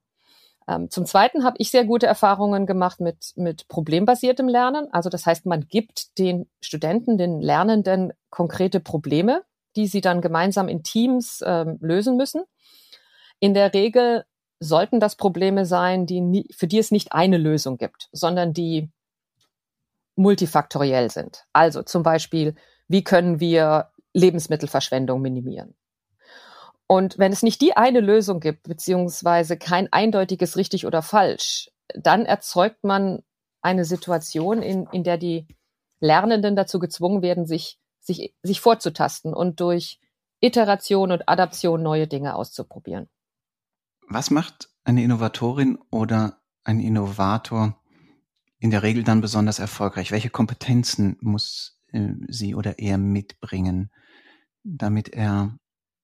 Ähm, 0.68 0.90
zum 0.90 1.06
Zweiten 1.06 1.44
habe 1.44 1.58
ich 1.60 1.70
sehr 1.70 1.86
gute 1.86 2.08
Erfahrungen 2.08 2.66
gemacht 2.66 3.00
mit, 3.00 3.34
mit 3.36 3.68
problembasiertem 3.68 4.48
Lernen. 4.48 4.92
Also 4.92 5.10
das 5.10 5.26
heißt, 5.26 5.46
man 5.46 5.68
gibt 5.68 6.18
den 6.18 6.48
Studenten, 6.62 7.18
den 7.18 7.42
Lernenden 7.42 8.14
konkrete 8.30 8.80
Probleme, 8.80 9.44
die 9.76 9.88
sie 9.88 10.02
dann 10.02 10.22
gemeinsam 10.22 10.68
in 10.68 10.84
Teams 10.84 11.44
ähm, 11.46 11.78
lösen 11.82 12.18
müssen. 12.18 12.44
In 13.40 13.54
der 13.54 13.74
Regel 13.74 14.26
sollten 14.60 15.00
das 15.00 15.16
Probleme 15.16 15.66
sein, 15.66 16.06
die 16.06 16.22
nie, 16.22 16.48
für 16.56 16.68
die 16.68 16.80
es 16.80 16.92
nicht 16.92 17.14
eine 17.14 17.38
Lösung 17.38 17.78
gibt, 17.78 18.10
sondern 18.12 18.54
die 18.54 18.92
multifaktoriell 20.16 21.10
sind. 21.10 21.46
Also 21.54 21.82
zum 21.84 22.04
Beispiel, 22.04 22.56
wie 22.88 23.04
können 23.04 23.40
wir 23.40 23.90
Lebensmittelverschwendung 24.14 25.22
minimieren? 25.22 25.76
Und 26.88 27.18
wenn 27.18 27.32
es 27.32 27.42
nicht 27.42 27.62
die 27.62 27.78
eine 27.78 28.02
Lösung 28.02 28.42
gibt, 28.42 28.64
beziehungsweise 28.64 29.58
kein 29.58 29.92
eindeutiges 29.94 30.58
richtig 30.58 30.86
oder 30.86 31.02
falsch, 31.02 31.72
dann 31.96 32.26
erzeugt 32.26 32.84
man 32.84 33.24
eine 33.62 33.86
Situation, 33.86 34.62
in, 34.62 34.88
in 34.92 35.04
der 35.04 35.18
die 35.18 35.48
Lernenden 36.02 36.56
dazu 36.56 36.80
gezwungen 36.80 37.22
werden, 37.22 37.46
sich, 37.46 37.80
sich, 38.02 38.34
sich 38.44 38.60
vorzutasten 38.60 39.34
und 39.34 39.60
durch 39.60 40.00
Iteration 40.40 41.12
und 41.12 41.30
Adaption 41.30 41.84
neue 41.84 42.08
Dinge 42.08 42.36
auszuprobieren. 42.36 43.08
Was 44.08 44.32
macht 44.32 44.70
eine 44.84 45.04
Innovatorin 45.04 45.78
oder 45.90 46.42
ein 46.64 46.80
Innovator 46.80 47.80
in 48.60 48.72
der 48.72 48.84
Regel 48.84 49.04
dann 49.04 49.22
besonders 49.22 49.60
erfolgreich? 49.60 50.12
Welche 50.12 50.30
Kompetenzen 50.30 51.18
muss 51.22 51.80
äh, 51.92 52.10
sie 52.28 52.56
oder 52.56 52.80
er 52.80 52.98
mitbringen, 52.98 53.92
damit 54.64 55.10
er 55.10 55.58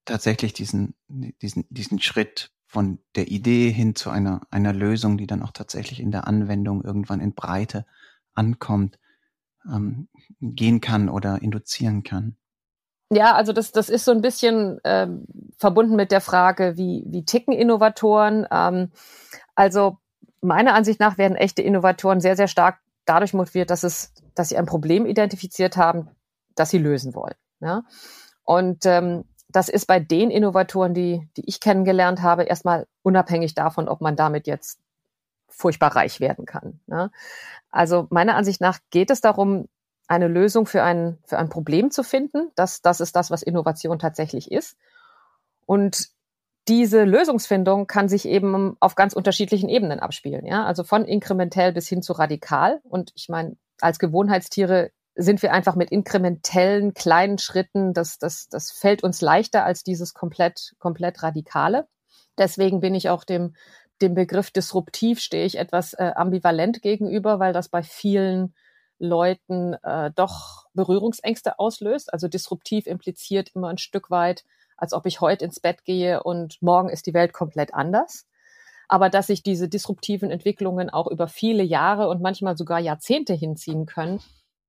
tatsächlich 0.05 0.53
diesen, 0.53 0.95
diesen, 1.07 1.65
diesen 1.69 1.99
Schritt 1.99 2.51
von 2.65 2.99
der 3.15 3.29
Idee 3.29 3.71
hin 3.71 3.95
zu 3.95 4.09
einer, 4.09 4.41
einer 4.51 4.73
Lösung, 4.73 5.17
die 5.17 5.27
dann 5.27 5.41
auch 5.41 5.51
tatsächlich 5.51 5.99
in 5.99 6.11
der 6.11 6.27
Anwendung 6.27 6.83
irgendwann 6.83 7.21
in 7.21 7.33
Breite 7.33 7.85
ankommt, 8.33 8.99
ähm, 9.71 10.07
gehen 10.41 10.81
kann 10.81 11.09
oder 11.09 11.41
induzieren 11.41 12.03
kann. 12.03 12.35
Ja, 13.09 13.35
also 13.35 13.53
das, 13.53 13.71
das 13.71 13.89
ist 13.89 14.03
so 14.03 14.11
ein 14.11 14.21
bisschen 14.21 14.79
ähm, 14.83 15.25
verbunden 15.57 15.95
mit 15.95 16.11
der 16.11 16.21
Frage, 16.21 16.75
wie, 16.75 17.05
wie 17.07 17.23
ticken 17.23 17.53
Innovatoren. 17.53 18.45
Ähm, 18.51 18.91
also 19.55 19.97
meiner 20.41 20.73
Ansicht 20.73 20.99
nach 20.99 21.17
werden 21.17 21.37
echte 21.37 21.61
Innovatoren 21.61 22.19
sehr, 22.19 22.35
sehr 22.35 22.49
stark 22.49 22.79
dadurch 23.05 23.33
motiviert, 23.33 23.69
dass 23.69 23.83
es, 23.83 24.13
dass 24.35 24.49
sie 24.49 24.57
ein 24.57 24.65
Problem 24.65 25.05
identifiziert 25.05 25.77
haben, 25.77 26.09
das 26.55 26.69
sie 26.69 26.77
lösen 26.77 27.15
wollen. 27.15 27.35
Ja? 27.61 27.83
Und 28.43 28.85
ähm, 28.85 29.23
das 29.47 29.69
ist 29.69 29.87
bei 29.87 29.99
den 29.99 30.29
Innovatoren, 30.29 30.93
die, 30.93 31.29
die 31.37 31.47
ich 31.47 31.61
kennengelernt 31.61 32.21
habe, 32.21 32.43
erstmal 32.43 32.87
unabhängig 33.01 33.55
davon, 33.55 33.87
ob 33.87 34.01
man 34.01 34.17
damit 34.17 34.47
jetzt 34.47 34.79
furchtbar 35.47 35.95
reich 35.95 36.19
werden 36.19 36.45
kann. 36.45 36.79
Ne? 36.87 37.11
Also 37.71 38.07
meiner 38.09 38.35
Ansicht 38.35 38.61
nach 38.61 38.79
geht 38.89 39.09
es 39.09 39.21
darum, 39.21 39.67
eine 40.07 40.27
Lösung 40.27 40.65
für 40.65 40.83
ein, 40.83 41.17
für 41.25 41.37
ein 41.37 41.49
Problem 41.49 41.91
zu 41.91 42.03
finden. 42.03 42.51
Das, 42.55 42.81
das 42.81 43.01
ist 43.01 43.15
das, 43.15 43.29
was 43.29 43.43
Innovation 43.43 43.99
tatsächlich 43.99 44.51
ist. 44.51 44.77
Und 45.65 46.09
diese 46.67 47.03
Lösungsfindung 47.03 47.87
kann 47.87 48.09
sich 48.09 48.25
eben 48.27 48.77
auf 48.79 48.95
ganz 48.95 49.13
unterschiedlichen 49.13 49.69
Ebenen 49.69 49.99
abspielen. 49.99 50.45
Ja? 50.45 50.65
Also 50.65 50.83
von 50.83 51.05
inkrementell 51.05 51.73
bis 51.73 51.87
hin 51.87 52.01
zu 52.01 52.13
radikal. 52.13 52.79
Und 52.83 53.11
ich 53.15 53.29
meine, 53.29 53.57
als 53.81 53.99
Gewohnheitstiere 53.99 54.91
sind 55.15 55.41
wir 55.41 55.51
einfach 55.51 55.75
mit 55.75 55.91
inkrementellen 55.91 56.93
kleinen 56.93 57.37
Schritten, 57.37 57.93
das, 57.93 58.19
das, 58.19 58.49
das 58.49 58.71
fällt 58.71 59.03
uns 59.03 59.21
leichter 59.21 59.65
als 59.65 59.83
dieses 59.83 60.13
komplett, 60.13 60.73
komplett 60.77 61.23
radikale. 61.23 61.87
Deswegen 62.37 62.81
bin 62.81 62.93
ich 62.93 63.09
auch 63.09 63.23
dem, 63.23 63.55
dem 64.01 64.13
Begriff 64.13 64.51
disruptiv 64.51 65.19
stehe 65.19 65.45
ich 65.45 65.57
etwas 65.57 65.93
äh, 65.93 66.11
ambivalent 66.15 66.81
gegenüber, 66.81 67.39
weil 67.39 67.53
das 67.53 67.69
bei 67.69 67.83
vielen 67.83 68.53
Leuten 68.99 69.73
äh, 69.83 70.11
doch 70.15 70.65
Berührungsängste 70.73 71.59
auslöst. 71.59 72.13
Also 72.13 72.27
disruptiv 72.27 72.87
impliziert 72.87 73.51
immer 73.53 73.69
ein 73.69 73.77
Stück 73.77 74.09
weit, 74.09 74.43
als 74.75 74.93
ob 74.93 75.05
ich 75.05 75.21
heute 75.21 75.45
ins 75.45 75.59
Bett 75.59 75.83
gehe 75.85 76.23
und 76.23 76.61
morgen 76.61 76.89
ist 76.89 77.07
die 77.07 77.13
Welt 77.13 77.33
komplett 77.33 77.73
anders. 77.73 78.27
Aber 78.87 79.09
dass 79.09 79.27
sich 79.27 79.43
diese 79.43 79.67
disruptiven 79.67 80.31
Entwicklungen 80.31 80.89
auch 80.89 81.07
über 81.07 81.27
viele 81.27 81.63
Jahre 81.63 82.07
und 82.07 82.21
manchmal 82.21 82.55
sogar 82.55 82.79
Jahrzehnte 82.79 83.33
hinziehen 83.33 83.85
können, 83.85 84.21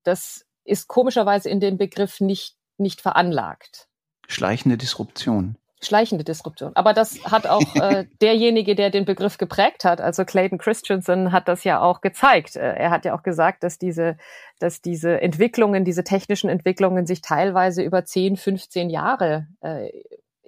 das 0.03 0.45
ist 0.65 0.89
komischerweise 0.89 1.49
in 1.49 1.61
dem 1.61 1.79
Begriff 1.79 2.21
nicht, 2.21 2.57
nicht 2.79 3.01
veranlagt. 3.01 3.89
Schleichende 4.27 4.77
Disruption. 4.77 5.57
Schleichende 5.81 6.25
Disruption. 6.25 6.73
Aber 6.75 6.93
das 6.93 7.23
hat 7.25 7.47
auch 7.47 7.75
äh, 7.77 8.07
derjenige, 8.21 8.75
der 8.75 8.91
den 8.91 9.05
Begriff 9.05 9.39
geprägt 9.39 9.85
hat, 9.85 10.01
also 10.01 10.25
Clayton 10.25 10.59
Christensen, 10.59 11.31
hat 11.31 11.47
das 11.47 11.63
ja 11.63 11.81
auch 11.81 12.01
gezeigt. 12.01 12.57
Äh, 12.57 12.75
er 12.75 12.91
hat 12.91 13.05
ja 13.05 13.17
auch 13.17 13.23
gesagt, 13.23 13.63
dass 13.63 13.79
diese, 13.79 14.17
dass 14.59 14.83
diese 14.83 15.21
Entwicklungen, 15.21 15.85
diese 15.85 16.03
technischen 16.03 16.51
Entwicklungen 16.51 17.07
sich 17.07 17.21
teilweise 17.21 17.83
über 17.83 18.05
10, 18.05 18.37
15 18.37 18.91
Jahre 18.91 19.47
äh, 19.61 19.91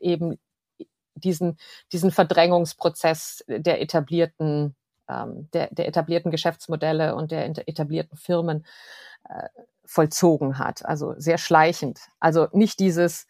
eben 0.00 0.38
diesen, 1.14 1.58
diesen 1.92 2.10
Verdrängungsprozess 2.10 3.44
der 3.46 3.80
etablierten, 3.80 4.74
ähm, 5.08 5.48
der, 5.52 5.68
der 5.70 5.86
etablierten 5.86 6.30
Geschäftsmodelle 6.30 7.14
und 7.14 7.30
der 7.30 7.46
etablierten 7.68 8.16
Firmen 8.16 8.66
äh, 9.28 9.48
vollzogen 9.84 10.58
hat. 10.58 10.84
Also 10.84 11.14
sehr 11.18 11.38
schleichend. 11.38 12.00
Also 12.18 12.48
nicht 12.52 12.80
dieses 12.80 13.26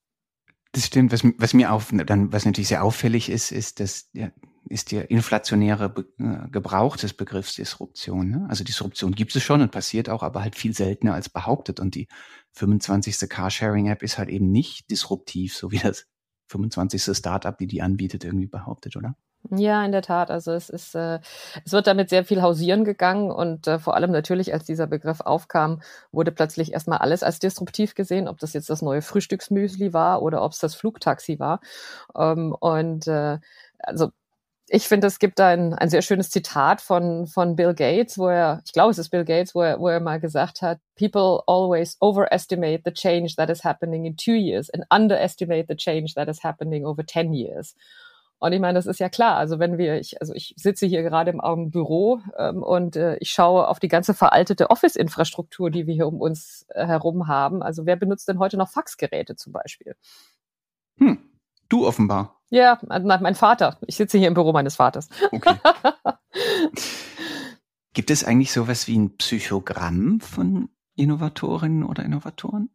Das 0.73 0.85
stimmt. 0.87 1.13
Was, 1.13 1.23
was 1.39 1.55
mir 1.55 1.73
auf, 1.73 1.91
dann, 1.93 2.33
was 2.33 2.45
natürlich 2.45 2.69
sehr 2.69 2.83
auffällig 2.83 3.31
ist, 3.31 3.53
ist, 3.53 3.81
dass 3.81 4.11
ja, 4.13 4.31
ist 4.69 4.93
der 4.93 5.11
inflationäre 5.11 5.89
Be 5.89 6.07
äh, 6.19 6.49
Gebrauch 6.51 6.97
des 6.97 7.15
Begriffs 7.15 7.55
Disruption. 7.55 8.31
Ne? 8.31 8.47
Also 8.49 8.65
Disruption 8.65 9.13
gibt 9.13 9.35
es 9.37 9.43
schon 9.43 9.61
und 9.61 9.71
passiert 9.71 10.09
auch, 10.09 10.23
aber 10.23 10.43
halt 10.43 10.57
viel 10.57 10.75
seltener 10.75 11.15
als 11.15 11.29
behauptet. 11.29 11.81
Und 11.81 11.95
die 11.95 12.09
25. 12.53 13.29
Carsharing-App 13.29 14.03
ist 14.03 14.19
halt 14.19 14.31
eben 14.31 14.51
nicht 14.51 14.91
disruptiv, 14.91 15.57
so 15.57 15.71
wie 15.71 15.79
das 15.79 16.07
25. 16.49 17.17
Startup, 17.17 17.57
die 17.57 17.67
die 17.67 17.83
anbietet, 17.83 18.25
irgendwie 18.25 18.47
behauptet, 18.47 18.97
oder? 18.97 19.17
Ja, 19.51 19.85
in 19.85 19.93
der 19.93 20.01
Tat. 20.03 20.31
Also 20.31 20.53
es 20.53 20.71
ist, 20.71 20.95
äh, 20.95 21.21
es 21.65 21.73
wird 21.73 21.87
damit 21.87 22.09
sehr 22.09 22.25
viel 22.25 22.41
hausieren 22.41 22.85
gegangen 22.85 23.31
und 23.31 23.67
äh, 23.67 23.79
vor 23.79 23.95
allem 23.95 24.11
natürlich, 24.11 24.55
als 24.55 24.65
dieser 24.65 24.87
Begriff 24.87 25.21
aufkam, 25.21 25.83
wurde 26.13 26.33
plötzlich 26.33 26.73
erstmal 26.73 26.99
alles 26.99 27.23
als 27.23 27.41
disruptiv 27.41 27.95
gesehen, 27.95 28.27
ob 28.27 28.39
das 28.39 28.55
jetzt 28.55 28.71
das 28.71 28.81
neue 28.81 29.03
Frühstücksmüsli 29.03 29.93
war 29.93 30.23
oder 30.23 30.43
ob 30.43 30.53
es 30.53 30.59
das 30.61 30.75
Flugtaxi 30.75 31.39
war. 31.39 31.61
Ähm, 32.17 32.55
und 32.59 33.07
äh, 33.07 33.39
also 33.79 34.11
ich 34.69 34.89
finde, 34.89 35.07
es 35.09 35.19
gibt 35.19 35.41
ein, 35.41 35.75
ein 35.75 35.91
sehr 35.91 36.03
schönes 36.03 36.31
Zitat 36.31 36.81
von, 36.81 37.27
von 37.27 37.57
Bill 37.57 37.75
Gates, 37.75 38.19
wo 38.19 38.29
er, 38.29 38.63
ich 38.65 38.73
glaube, 38.73 38.93
es 38.93 38.99
ist 38.99 39.11
Bill 39.11 39.25
Gates, 39.25 39.55
wo 39.55 39.63
er, 39.63 39.79
wo 39.81 39.89
er 39.89 40.01
mal 40.01 40.21
gesagt 40.21 40.63
hat, 40.63 40.79
people 40.97 41.43
always 41.47 41.97
overestimate 42.01 42.83
the 42.85 42.93
change 42.93 43.35
that 43.37 43.51
is 43.51 43.63
happening 43.65 44.07
in 44.07 44.17
two 44.17 44.33
years 44.35 44.71
and 44.71 44.85
underestimate 44.91 45.67
the 45.69 45.77
change 45.77 46.15
that 46.15 46.29
is 46.29 46.43
happening 46.43 46.87
over 46.87 47.05
ten 47.05 47.35
years. 47.35 47.75
Und 48.45 48.53
ich 48.53 48.61
meine, 48.61 48.77
das 48.77 48.85
ist 48.85 49.01
ja 49.01 49.09
klar. 49.09 49.39
Also 49.39 49.59
wenn 49.59 49.79
wir, 49.79 49.99
ich, 49.99 50.21
also 50.21 50.35
ich 50.35 50.53
sitze 50.59 50.85
hier 50.85 51.03
gerade 51.03 51.31
im, 51.31 51.41
im 51.41 51.71
Büro 51.71 52.21
ähm, 52.37 52.63
und 52.63 52.95
äh, 52.95 53.17
ich 53.17 53.31
schaue 53.31 53.67
auf 53.67 53.81
die 53.81 53.89
ganze 53.89 54.13
veraltete 54.13 54.69
Office-Infrastruktur, 54.69 55.71
die 55.71 55.87
wir 55.87 55.95
hier 55.95 56.07
um 56.07 56.21
uns 56.21 56.67
äh, 56.69 56.87
herum 56.87 57.27
haben. 57.27 57.63
Also 57.63 57.87
wer 57.87 57.97
benutzt 57.97 58.29
denn 58.29 58.39
heute 58.39 58.59
noch 58.59 58.69
Faxgeräte 58.69 59.35
zum 59.35 59.55
Beispiel? 59.55 59.97
Hm, 60.99 61.21
du 61.71 61.87
offenbar. 61.87 62.43
Ja, 62.51 62.79
mein 62.83 63.35
Vater. 63.35 63.79
Ich 63.87 63.97
sitze 63.97 64.19
hier 64.19 64.29
im 64.29 64.35
Büro 64.35 64.53
meines 64.53 64.77
Vaters. 64.77 65.09
Okay. 65.33 65.55
Gibt 67.95 68.11
es 68.11 68.25
eigentlich 68.25 68.53
sowas 68.53 68.87
wie 68.89 68.99
ein 68.99 69.17
Psychogramm 69.17 70.21
von 70.21 70.69
Innovatorinnen 70.97 71.83
oder 71.83 72.05
Innovatoren? 72.05 72.69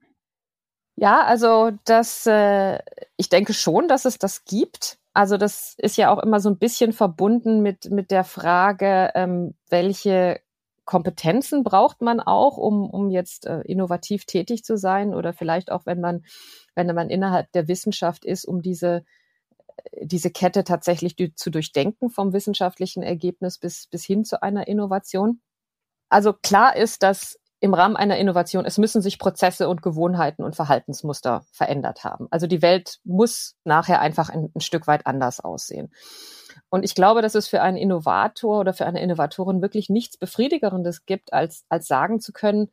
Ja, 0.96 1.26
also 1.26 1.70
das, 1.86 2.26
äh, 2.26 2.80
ich 3.18 3.30
denke 3.30 3.54
schon, 3.54 3.88
dass 3.88 4.06
es 4.06 4.18
das 4.18 4.46
gibt. 4.46 4.99
Also 5.14 5.38
das 5.38 5.76
ist 5.78 5.98
ja 5.98 6.12
auch 6.12 6.20
immer 6.20 6.40
so 6.40 6.50
ein 6.50 6.58
bisschen 6.58 6.94
verbunden 6.94 7.62
mit, 7.62 7.90
mit 7.92 8.12
der 8.12 8.24
Frage, 8.24 9.12
ähm, 9.16 9.56
welche 9.70 10.40
Kompetenzen 10.86 11.64
braucht 11.64 12.02
man 12.02 12.20
auch, 12.20 12.58
um, 12.58 12.90
um 12.90 13.10
jetzt 13.12 13.46
äh, 13.46 13.62
innovativ 13.62 14.26
tätig 14.26 14.64
zu 14.64 14.76
sein 14.76 15.14
oder 15.14 15.34
vielleicht 15.34 15.72
auch, 15.72 15.86
wenn 15.86 16.00
man, 16.00 16.24
wenn 16.74 16.88
man 16.96 17.10
innerhalb 17.10 17.52
der 17.52 17.68
Wissenschaft 17.68 18.26
ist, 18.26 18.46
um 18.46 18.62
diese, 18.62 19.04
äh, 19.92 20.06
diese 20.06 20.32
Kette 20.32 20.64
tatsächlich 20.64 21.16
zu 21.36 21.52
durchdenken 21.52 22.10
vom 22.10 22.34
wissenschaftlichen 22.34 23.04
Ergebnis 23.04 23.60
bis, 23.60 23.88
bis 23.88 24.04
hin 24.04 24.26
zu 24.26 24.42
einer 24.42 24.68
Innovation. 24.68 25.42
Also 26.10 26.34
klar 26.34 26.76
ist, 26.76 27.04
dass 27.04 27.40
im 27.60 27.74
Rahmen 27.74 27.98
einer 27.98 28.18
Innovation, 28.18 28.66
es 28.66 28.78
müssen 28.78 29.02
sich 29.02 29.20
Prozesse 29.20 29.68
und 29.68 29.82
Gewohnheiten 29.82 30.44
und 30.44 30.56
Verhaltensmuster 30.56 31.44
verändert 31.52 32.04
haben. 32.04 32.28
Also 32.32 32.48
die 32.48 32.62
Welt 32.62 33.00
muss 33.04 33.56
nachher 33.66 34.00
einfach 34.00 34.30
ein, 34.30 34.50
ein, 34.56 34.62
Stück 34.62 34.88
weit 34.88 35.06
anders 35.06 35.40
aussehen. 35.42 35.92
Und 36.70 36.84
ich 36.84 36.96
glaube, 36.96 37.22
dass 37.22 37.36
es 37.36 37.48
für 37.48 37.62
einen 37.62 37.78
Innovator 37.78 38.60
oder 38.60 38.74
für 38.74 38.86
eine 38.86 39.02
Innovatorin 39.02 39.62
wirklich 39.62 39.90
nichts 39.90 40.18
Befriedigerendes 40.18 41.06
gibt, 41.06 41.34
als, 41.34 41.66
als 41.68 41.88
sagen 41.88 42.22
zu 42.22 42.32
können, 42.32 42.70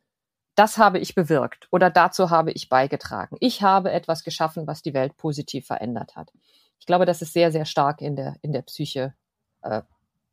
das 0.55 0.77
habe 0.77 0.99
ich 0.99 1.13
bewirkt 1.13 1.67
oder 1.71 1.89
dazu 1.89 2.29
habe 2.29 2.51
ich 2.51 2.69
beigetragen. 2.69 3.37
Ich 3.41 3.61
habe 3.61 3.91
etwas 3.91 4.23
geschaffen, 4.23 4.65
was 4.67 4.81
die 4.81 4.93
Welt 4.93 5.15
positiv 5.17 5.67
verändert 5.67 6.15
hat. 6.15 6.31
Ich 6.79 6.85
glaube, 6.85 7.05
das 7.05 7.21
ist 7.21 7.33
sehr, 7.33 7.51
sehr 7.51 7.65
stark 7.65 8.01
in 8.01 8.15
der, 8.15 8.37
in 8.41 8.53
der 8.53 8.61
Psyche 8.61 9.13
äh, 9.61 9.81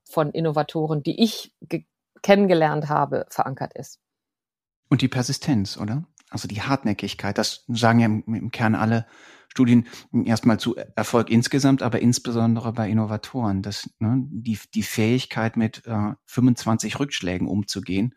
von 0.04 0.30
Innovatoren, 0.30 1.02
die 1.02 1.22
ich 1.22 1.52
kennengelernt 2.22 2.88
habe, 2.88 3.26
verankert 3.28 3.74
ist. 3.74 4.00
Und 4.88 5.02
die 5.02 5.08
Persistenz, 5.08 5.76
oder? 5.76 6.04
Also 6.30 6.48
die 6.48 6.62
Hartnäckigkeit, 6.62 7.38
das 7.38 7.64
sagen 7.68 8.00
ja 8.00 8.06
im, 8.06 8.50
Kern 8.50 8.74
alle 8.74 9.06
Studien 9.48 9.86
erstmal 10.24 10.58
zu 10.58 10.74
Erfolg 10.96 11.30
insgesamt, 11.30 11.82
aber 11.82 12.00
insbesondere 12.00 12.72
bei 12.72 12.90
Innovatoren, 12.90 13.62
dass 13.62 13.88
ne, 14.00 14.24
die, 14.30 14.58
die 14.74 14.82
Fähigkeit 14.82 15.56
mit 15.56 15.86
äh, 15.86 16.14
25 16.26 16.98
Rückschlägen 16.98 17.46
umzugehen 17.46 18.14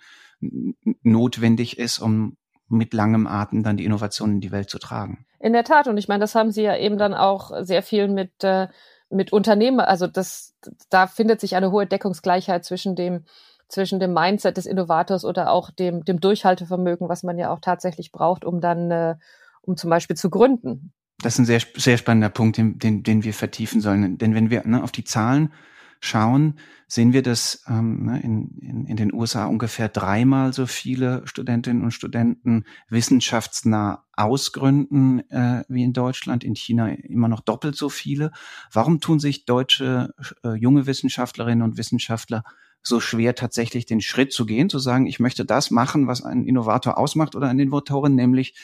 notwendig 1.03 1.77
ist, 1.77 1.99
um 1.99 2.37
mit 2.69 2.93
langem 2.93 3.27
Atem 3.27 3.63
dann 3.63 3.77
die 3.77 3.85
Innovation 3.85 4.33
in 4.33 4.41
die 4.41 4.51
Welt 4.51 4.69
zu 4.69 4.79
tragen. 4.79 5.25
In 5.39 5.53
der 5.53 5.63
Tat. 5.63 5.87
Und 5.87 5.97
ich 5.97 6.07
meine, 6.07 6.21
das 6.21 6.35
haben 6.35 6.51
Sie 6.51 6.63
ja 6.63 6.75
eben 6.75 6.97
dann 6.97 7.13
auch 7.13 7.51
sehr 7.61 7.83
viel 7.83 8.07
mit, 8.07 8.43
äh, 8.43 8.67
mit 9.09 9.31
Unternehmen. 9.31 9.79
Also 9.79 10.07
das, 10.07 10.55
da 10.89 11.07
findet 11.07 11.39
sich 11.39 11.55
eine 11.55 11.71
hohe 11.71 11.87
Deckungsgleichheit 11.87 12.65
zwischen 12.65 12.95
dem 12.95 13.25
zwischen 13.67 13.99
dem 13.99 14.13
Mindset 14.13 14.57
des 14.57 14.65
Innovators 14.65 15.25
oder 15.25 15.51
auch 15.51 15.71
dem, 15.71 16.03
dem 16.05 16.19
Durchhaltevermögen, 16.19 17.09
was 17.09 17.23
man 17.23 17.37
ja 17.37 17.51
auch 17.51 17.59
tatsächlich 17.59 18.11
braucht, 18.11 18.45
um 18.45 18.61
dann, 18.61 18.91
äh, 18.91 19.15
um 19.61 19.75
zum 19.75 19.89
Beispiel 19.89 20.15
zu 20.15 20.29
gründen. 20.29 20.93
Das 21.19 21.33
ist 21.33 21.39
ein 21.39 21.45
sehr, 21.45 21.61
sehr 21.75 21.97
spannender 21.97 22.29
Punkt, 22.29 22.57
den, 22.57 22.77
den, 22.77 23.03
den 23.03 23.23
wir 23.23 23.33
vertiefen 23.33 23.81
sollen. 23.81 24.17
Denn 24.17 24.35
wenn 24.35 24.49
wir 24.49 24.65
ne, 24.65 24.83
auf 24.83 24.91
die 24.91 25.03
Zahlen 25.03 25.51
schauen, 25.99 26.59
sehen 26.87 27.11
wir, 27.11 27.23
dass 27.23 27.63
ähm, 27.67 28.05
ne, 28.05 28.21
in, 28.21 28.57
in, 28.59 28.85
in 28.85 28.97
den 28.97 29.13
USA 29.13 29.45
ungefähr 29.45 29.89
dreimal 29.89 30.53
so 30.53 30.67
viele 30.67 31.23
Studentinnen 31.25 31.83
und 31.83 31.91
Studenten 31.91 32.65
wissenschaftsnah 32.89 34.05
ausgründen 34.13 35.29
äh, 35.31 35.63
wie 35.67 35.83
in 35.83 35.93
Deutschland, 35.93 36.43
in 36.43 36.55
China 36.55 36.89
immer 36.89 37.27
noch 37.27 37.41
doppelt 37.41 37.75
so 37.75 37.89
viele. 37.89 38.31
Warum 38.71 38.99
tun 38.99 39.19
sich 39.19 39.45
deutsche 39.45 40.13
äh, 40.43 40.53
junge 40.53 40.85
Wissenschaftlerinnen 40.85 41.63
und 41.63 41.77
Wissenschaftler 41.77 42.43
so 42.87 42.99
schwer, 42.99 43.35
tatsächlich 43.35 43.85
den 43.85 44.01
Schritt 44.01 44.33
zu 44.33 44.45
gehen, 44.45 44.69
zu 44.69 44.79
sagen, 44.79 45.05
ich 45.05 45.19
möchte 45.19 45.45
das 45.45 45.71
machen, 45.71 46.07
was 46.07 46.23
ein 46.23 46.45
Innovator 46.45 46.97
ausmacht 46.97 47.35
oder 47.35 47.49
eine 47.49 47.61
Innovatorin, 47.63 48.15
nämlich 48.15 48.55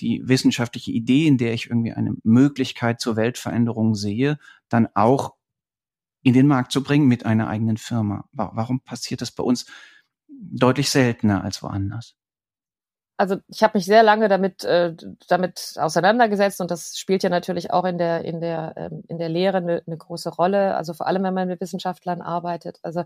die 0.00 0.22
wissenschaftliche 0.24 0.90
Idee, 0.90 1.26
in 1.26 1.38
der 1.38 1.54
ich 1.54 1.66
irgendwie 1.66 1.92
eine 1.92 2.14
Möglichkeit 2.24 3.00
zur 3.00 3.16
Weltveränderung 3.16 3.94
sehe, 3.94 4.38
dann 4.68 4.88
auch 4.94 5.34
in 6.22 6.34
den 6.34 6.46
Markt 6.46 6.72
zu 6.72 6.82
bringen 6.82 7.06
mit 7.06 7.26
einer 7.26 7.48
eigenen 7.48 7.76
Firma. 7.76 8.28
Warum 8.32 8.80
passiert 8.80 9.20
das 9.20 9.30
bei 9.30 9.44
uns 9.44 9.66
deutlich 10.26 10.90
seltener 10.90 11.44
als 11.44 11.62
woanders? 11.62 12.16
Also 13.16 13.36
ich 13.48 13.62
habe 13.62 13.78
mich 13.78 13.84
sehr 13.84 14.02
lange 14.02 14.28
damit 14.28 14.64
äh, 14.64 14.94
damit 15.28 15.74
auseinandergesetzt 15.76 16.60
und 16.60 16.70
das 16.70 16.98
spielt 16.98 17.22
ja 17.22 17.30
natürlich 17.30 17.70
auch 17.72 17.84
in 17.84 17.98
der 17.98 18.24
in 18.24 18.40
der 18.40 18.74
ähm, 18.76 19.04
in 19.08 19.18
der 19.18 19.28
Lehre 19.28 19.58
eine, 19.58 19.82
eine 19.86 19.96
große 19.96 20.30
Rolle. 20.30 20.74
Also 20.76 20.94
vor 20.94 21.06
allem 21.06 21.22
wenn 21.22 21.34
man 21.34 21.48
mit 21.48 21.60
Wissenschaftlern 21.60 22.22
arbeitet. 22.22 22.80
Also 22.82 23.00
äh, 23.00 23.04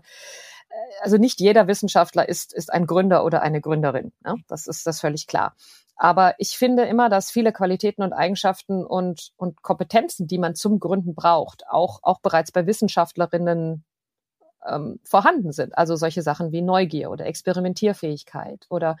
also 1.01 1.17
nicht 1.17 1.39
jeder 1.39 1.67
Wissenschaftler 1.67 2.27
ist 2.27 2.53
ist 2.53 2.73
ein 2.73 2.87
Gründer 2.87 3.23
oder 3.23 3.41
eine 3.41 3.61
Gründerin. 3.61 4.11
Ja? 4.25 4.35
Das 4.47 4.67
ist 4.67 4.87
das 4.87 4.99
völlig 4.99 5.27
klar. 5.27 5.55
Aber 5.95 6.33
ich 6.37 6.57
finde 6.57 6.85
immer, 6.85 7.09
dass 7.09 7.29
viele 7.29 7.51
Qualitäten 7.51 8.01
und 8.01 8.13
Eigenschaften 8.13 8.85
und 8.85 9.31
und 9.37 9.61
Kompetenzen, 9.61 10.27
die 10.27 10.39
man 10.39 10.55
zum 10.55 10.79
Gründen 10.79 11.13
braucht, 11.13 11.67
auch 11.69 11.99
auch 12.01 12.19
bereits 12.21 12.51
bei 12.51 12.65
Wissenschaftlerinnen 12.65 13.83
ähm, 14.67 14.99
vorhanden 15.03 15.51
sind. 15.51 15.77
Also 15.77 15.95
solche 15.95 16.21
Sachen 16.21 16.51
wie 16.51 16.61
Neugier 16.61 17.11
oder 17.11 17.25
Experimentierfähigkeit 17.25 18.65
oder 18.69 18.97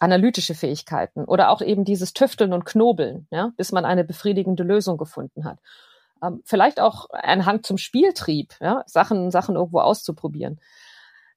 analytische 0.00 0.54
Fähigkeiten 0.54 1.24
oder 1.24 1.50
auch 1.50 1.60
eben 1.60 1.84
dieses 1.84 2.12
Tüfteln 2.12 2.52
und 2.52 2.64
Knobeln, 2.64 3.28
ja, 3.30 3.52
bis 3.56 3.70
man 3.70 3.84
eine 3.84 4.02
befriedigende 4.02 4.62
Lösung 4.62 4.96
gefunden 4.96 5.44
hat. 5.44 5.58
Ähm, 6.22 6.42
vielleicht 6.44 6.80
auch 6.80 7.08
ein 7.10 7.46
Hang 7.46 7.62
zum 7.62 7.78
Spieltrieb, 7.78 8.54
ja, 8.60 8.82
Sachen, 8.86 9.30
Sachen 9.30 9.56
irgendwo 9.56 9.80
auszuprobieren. 9.80 10.58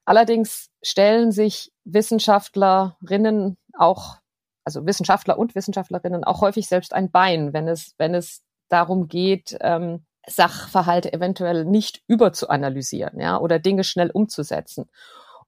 Allerdings 0.06 0.70
stellen 0.82 1.30
sich 1.30 1.72
Wissenschaftlerinnen 1.84 3.56
auch, 3.74 4.16
also 4.64 4.86
Wissenschaftler 4.86 5.38
und 5.38 5.54
Wissenschaftlerinnen 5.54 6.24
auch 6.24 6.40
häufig 6.40 6.66
selbst 6.66 6.94
ein 6.94 7.10
Bein, 7.10 7.52
wenn 7.52 7.68
es, 7.68 7.94
wenn 7.98 8.14
es 8.14 8.42
darum 8.68 9.08
geht, 9.08 9.56
ähm, 9.60 10.04
Sachverhalte 10.26 11.12
eventuell 11.12 11.66
nicht 11.66 12.02
überzuanalysieren, 12.06 13.20
ja, 13.20 13.38
oder 13.38 13.58
Dinge 13.58 13.84
schnell 13.84 14.10
umzusetzen. 14.10 14.88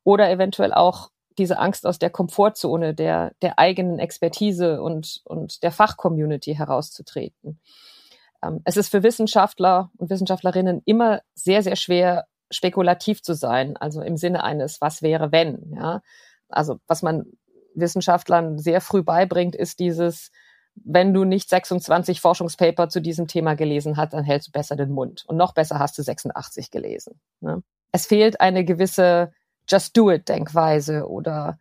Oder 0.05 0.31
eventuell 0.31 0.72
auch 0.74 1.11
diese 1.38 1.59
Angst 1.59 1.87
aus 1.87 1.99
der 1.99 2.11
Komfortzone 2.11 2.94
der, 2.94 3.33
der 3.42 3.59
eigenen 3.59 3.99
Expertise 3.99 4.83
und, 4.83 5.20
und 5.25 5.62
der 5.62 5.72
Fachcommunity 5.72 6.55
herauszutreten. 6.55 7.61
Ähm, 8.42 8.61
es 8.64 8.77
ist 8.77 8.88
für 8.88 9.03
Wissenschaftler 9.03 9.90
und 9.96 10.11
Wissenschaftlerinnen 10.11 10.83
immer 10.85 11.22
sehr, 11.35 11.62
sehr 11.62 11.77
schwer, 11.77 12.27
spekulativ 12.51 13.22
zu 13.22 13.35
sein, 13.35 13.77
also 13.77 14.01
im 14.03 14.16
Sinne 14.16 14.44
eines 14.44 14.81
Was 14.81 15.03
wäre 15.03 15.33
wenn, 15.33 15.72
ja. 15.75 16.01
Also 16.49 16.79
was 16.87 17.03
man 17.03 17.27
Wissenschaftlern 17.75 18.59
sehr 18.59 18.81
früh 18.81 19.03
beibringt, 19.03 19.57
ist 19.57 19.81
dieses, 19.81 20.31
wenn 20.77 21.12
du 21.12 21.25
nicht 21.25 21.49
26 21.49 22.20
Forschungspaper 22.20 22.88
zu 22.88 23.01
diesem 23.01 23.27
Thema 23.27 23.55
gelesen 23.55 23.96
hast, 23.96 24.12
dann 24.12 24.25
hältst 24.25 24.49
du 24.49 24.53
besser 24.53 24.77
den 24.77 24.90
Mund. 24.90 25.25
Und 25.27 25.37
noch 25.37 25.55
besser 25.55 25.79
hast 25.79 25.99
du 25.99 26.03
86 26.03 26.70
gelesen. 26.70 27.20
Ne? 27.40 27.62
Es 27.92 28.07
fehlt 28.07 28.40
eine 28.40 28.64
gewisse 28.64 29.33
Just-Do-It-Denkweise 29.68 31.09
oder 31.09 31.59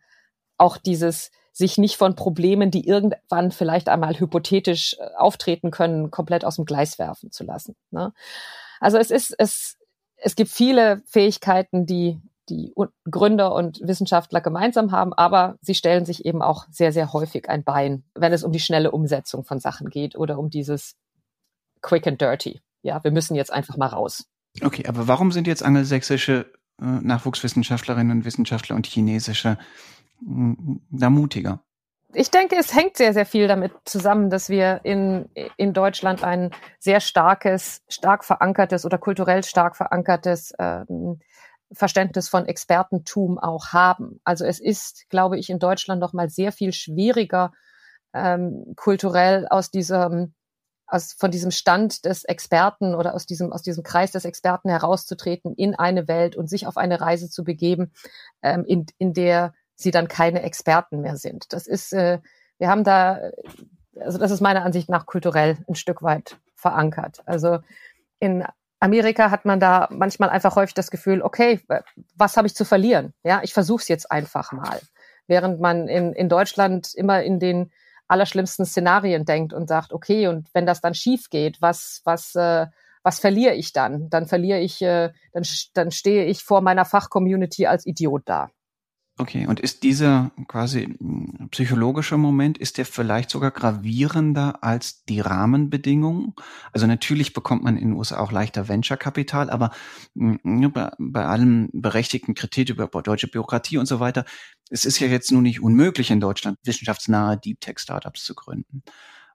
auch 0.58 0.76
dieses 0.78 1.30
sich 1.52 1.78
nicht 1.78 1.96
von 1.96 2.16
Problemen, 2.16 2.70
die 2.70 2.86
irgendwann 2.86 3.50
vielleicht 3.50 3.88
einmal 3.88 4.18
hypothetisch 4.18 4.96
äh, 4.98 5.08
auftreten 5.16 5.70
können, 5.70 6.10
komplett 6.10 6.44
aus 6.44 6.56
dem 6.56 6.66
Gleis 6.66 6.98
werfen 6.98 7.30
zu 7.32 7.44
lassen. 7.44 7.74
Ne? 7.90 8.12
Also 8.78 8.98
es 8.98 9.10
ist, 9.10 9.34
es, 9.38 9.78
es 10.16 10.36
gibt 10.36 10.50
viele 10.50 11.02
Fähigkeiten, 11.06 11.86
die 11.86 12.20
die 12.48 12.72
Gründer 13.10 13.54
und 13.54 13.80
Wissenschaftler 13.82 14.40
gemeinsam 14.40 14.92
haben, 14.92 15.12
aber 15.12 15.56
sie 15.60 15.74
stellen 15.74 16.04
sich 16.04 16.24
eben 16.24 16.42
auch 16.42 16.66
sehr, 16.70 16.92
sehr 16.92 17.12
häufig 17.12 17.48
ein 17.48 17.64
Bein, 17.64 18.04
wenn 18.14 18.32
es 18.32 18.44
um 18.44 18.52
die 18.52 18.60
schnelle 18.60 18.92
Umsetzung 18.92 19.44
von 19.44 19.58
Sachen 19.58 19.90
geht 19.90 20.14
oder 20.14 20.38
um 20.38 20.50
dieses 20.50 20.94
Quick 21.82 22.06
and 22.06 22.20
Dirty. 22.20 22.60
Ja, 22.82 23.02
wir 23.02 23.10
müssen 23.10 23.34
jetzt 23.34 23.52
einfach 23.52 23.76
mal 23.76 23.88
raus. 23.88 24.26
Okay, 24.62 24.86
aber 24.86 25.08
warum 25.08 25.32
sind 25.32 25.46
jetzt 25.46 25.62
angelsächsische 25.62 26.52
Nachwuchswissenschaftlerinnen 26.78 28.18
und 28.18 28.24
Wissenschaftler 28.24 28.76
und 28.76 28.86
chinesische 28.86 29.58
hm, 30.20 30.80
da 30.90 31.10
mutiger? 31.10 31.60
Ich 32.14 32.30
denke, 32.30 32.56
es 32.56 32.74
hängt 32.74 32.96
sehr, 32.96 33.12
sehr 33.12 33.26
viel 33.26 33.48
damit 33.48 33.72
zusammen, 33.84 34.30
dass 34.30 34.48
wir 34.48 34.80
in, 34.84 35.28
in 35.56 35.72
Deutschland 35.72 36.24
ein 36.24 36.50
sehr 36.78 37.00
starkes, 37.00 37.82
stark 37.88 38.24
verankertes 38.24 38.86
oder 38.86 38.96
kulturell 38.96 39.42
stark 39.42 39.76
verankertes 39.76 40.54
ähm, 40.58 41.20
Verständnis 41.72 42.28
von 42.28 42.46
Expertentum 42.46 43.38
auch 43.38 43.72
haben. 43.72 44.20
Also 44.24 44.44
es 44.44 44.60
ist, 44.60 45.08
glaube 45.10 45.38
ich, 45.38 45.50
in 45.50 45.58
Deutschland 45.58 46.00
noch 46.00 46.12
mal 46.12 46.30
sehr 46.30 46.52
viel 46.52 46.72
schwieriger, 46.72 47.52
ähm, 48.14 48.72
kulturell 48.76 49.46
aus 49.48 49.70
diesem 49.70 50.32
aus, 50.86 51.12
von 51.12 51.30
diesem 51.30 51.50
Stand 51.50 52.04
des 52.04 52.24
Experten 52.24 52.94
oder 52.94 53.14
aus 53.14 53.26
diesem, 53.26 53.52
aus 53.52 53.62
diesem 53.62 53.82
Kreis 53.82 54.12
des 54.12 54.24
Experten 54.24 54.68
herauszutreten 54.68 55.54
in 55.54 55.74
eine 55.74 56.08
Welt 56.08 56.36
und 56.36 56.48
sich 56.48 56.66
auf 56.66 56.76
eine 56.76 57.00
Reise 57.00 57.28
zu 57.28 57.44
begeben, 57.44 57.92
ähm, 58.42 58.64
in, 58.64 58.86
in 58.98 59.12
der 59.12 59.54
sie 59.74 59.90
dann 59.90 60.08
keine 60.08 60.42
Experten 60.42 61.00
mehr 61.00 61.16
sind. 61.16 61.52
Das 61.52 61.66
ist, 61.66 61.92
äh, 61.92 62.20
wir 62.58 62.68
haben 62.68 62.84
da, 62.84 63.20
also 64.00 64.18
das 64.18 64.30
ist 64.30 64.40
meiner 64.40 64.64
Ansicht 64.64 64.88
nach 64.88 65.06
kulturell 65.06 65.58
ein 65.68 65.74
Stück 65.74 66.02
weit 66.02 66.38
verankert. 66.54 67.22
Also 67.26 67.58
in 68.18 68.44
Amerika 68.80 69.30
hat 69.30 69.44
man 69.44 69.60
da 69.60 69.88
manchmal 69.90 70.30
einfach 70.30 70.56
häufig 70.56 70.74
das 70.74 70.90
Gefühl, 70.90 71.22
okay, 71.22 71.60
was 72.14 72.36
habe 72.36 72.46
ich 72.46 72.54
zu 72.54 72.64
verlieren? 72.64 73.12
Ja, 73.24 73.40
ich 73.42 73.52
versuche 73.52 73.82
es 73.82 73.88
jetzt 73.88 74.10
einfach 74.10 74.52
mal. 74.52 74.80
Während 75.26 75.60
man 75.60 75.88
in, 75.88 76.12
in 76.12 76.28
Deutschland 76.28 76.94
immer 76.94 77.22
in 77.22 77.40
den 77.40 77.72
allerschlimmsten 78.08 78.64
Szenarien 78.64 79.24
denkt 79.24 79.52
und 79.52 79.68
sagt, 79.68 79.92
okay, 79.92 80.28
und 80.28 80.48
wenn 80.54 80.66
das 80.66 80.80
dann 80.80 80.94
schief 80.94 81.28
geht, 81.30 81.60
was, 81.60 82.00
was, 82.04 82.34
äh, 82.34 82.66
was 83.02 83.18
verliere 83.18 83.54
ich 83.54 83.72
dann? 83.72 84.10
Dann 84.10 84.26
verliere 84.26 84.60
ich, 84.60 84.82
äh, 84.82 85.12
dann, 85.32 85.44
dann 85.74 85.90
stehe 85.90 86.24
ich 86.24 86.42
vor 86.42 86.60
meiner 86.60 86.84
Fachcommunity 86.84 87.66
als 87.66 87.86
Idiot 87.86 88.22
da. 88.26 88.50
Okay, 89.18 89.46
und 89.46 89.60
ist 89.60 89.82
dieser 89.82 90.30
quasi 90.46 90.94
hm, 90.98 91.48
psychologische 91.50 92.18
Moment, 92.18 92.58
ist 92.58 92.76
der 92.76 92.84
vielleicht 92.84 93.30
sogar 93.30 93.50
gravierender 93.50 94.62
als 94.62 95.04
die 95.04 95.20
Rahmenbedingungen? 95.20 96.34
Also 96.72 96.86
natürlich 96.86 97.32
bekommt 97.32 97.64
man 97.64 97.78
in 97.78 97.88
den 97.88 97.96
USA 97.96 98.18
auch 98.18 98.30
leichter 98.30 98.68
Venture-Kapital, 98.68 99.48
aber 99.48 99.70
hm, 100.14 100.70
bei, 100.70 100.90
bei 100.98 101.24
allem 101.24 101.70
berechtigten 101.72 102.34
Kritik 102.34 102.68
über 102.68 102.88
deutsche 102.88 103.28
Bürokratie 103.28 103.78
und 103.78 103.86
so 103.86 104.00
weiter, 104.00 104.26
es 104.68 104.84
ist 104.84 104.98
ja 104.98 105.06
jetzt 105.06 105.32
nun 105.32 105.44
nicht 105.44 105.62
unmöglich 105.62 106.10
in 106.10 106.20
Deutschland 106.20 106.58
wissenschaftsnahe 106.64 107.38
Deep 107.38 107.60
Tech 107.62 107.78
Startups 107.78 108.22
zu 108.22 108.34
gründen. 108.34 108.82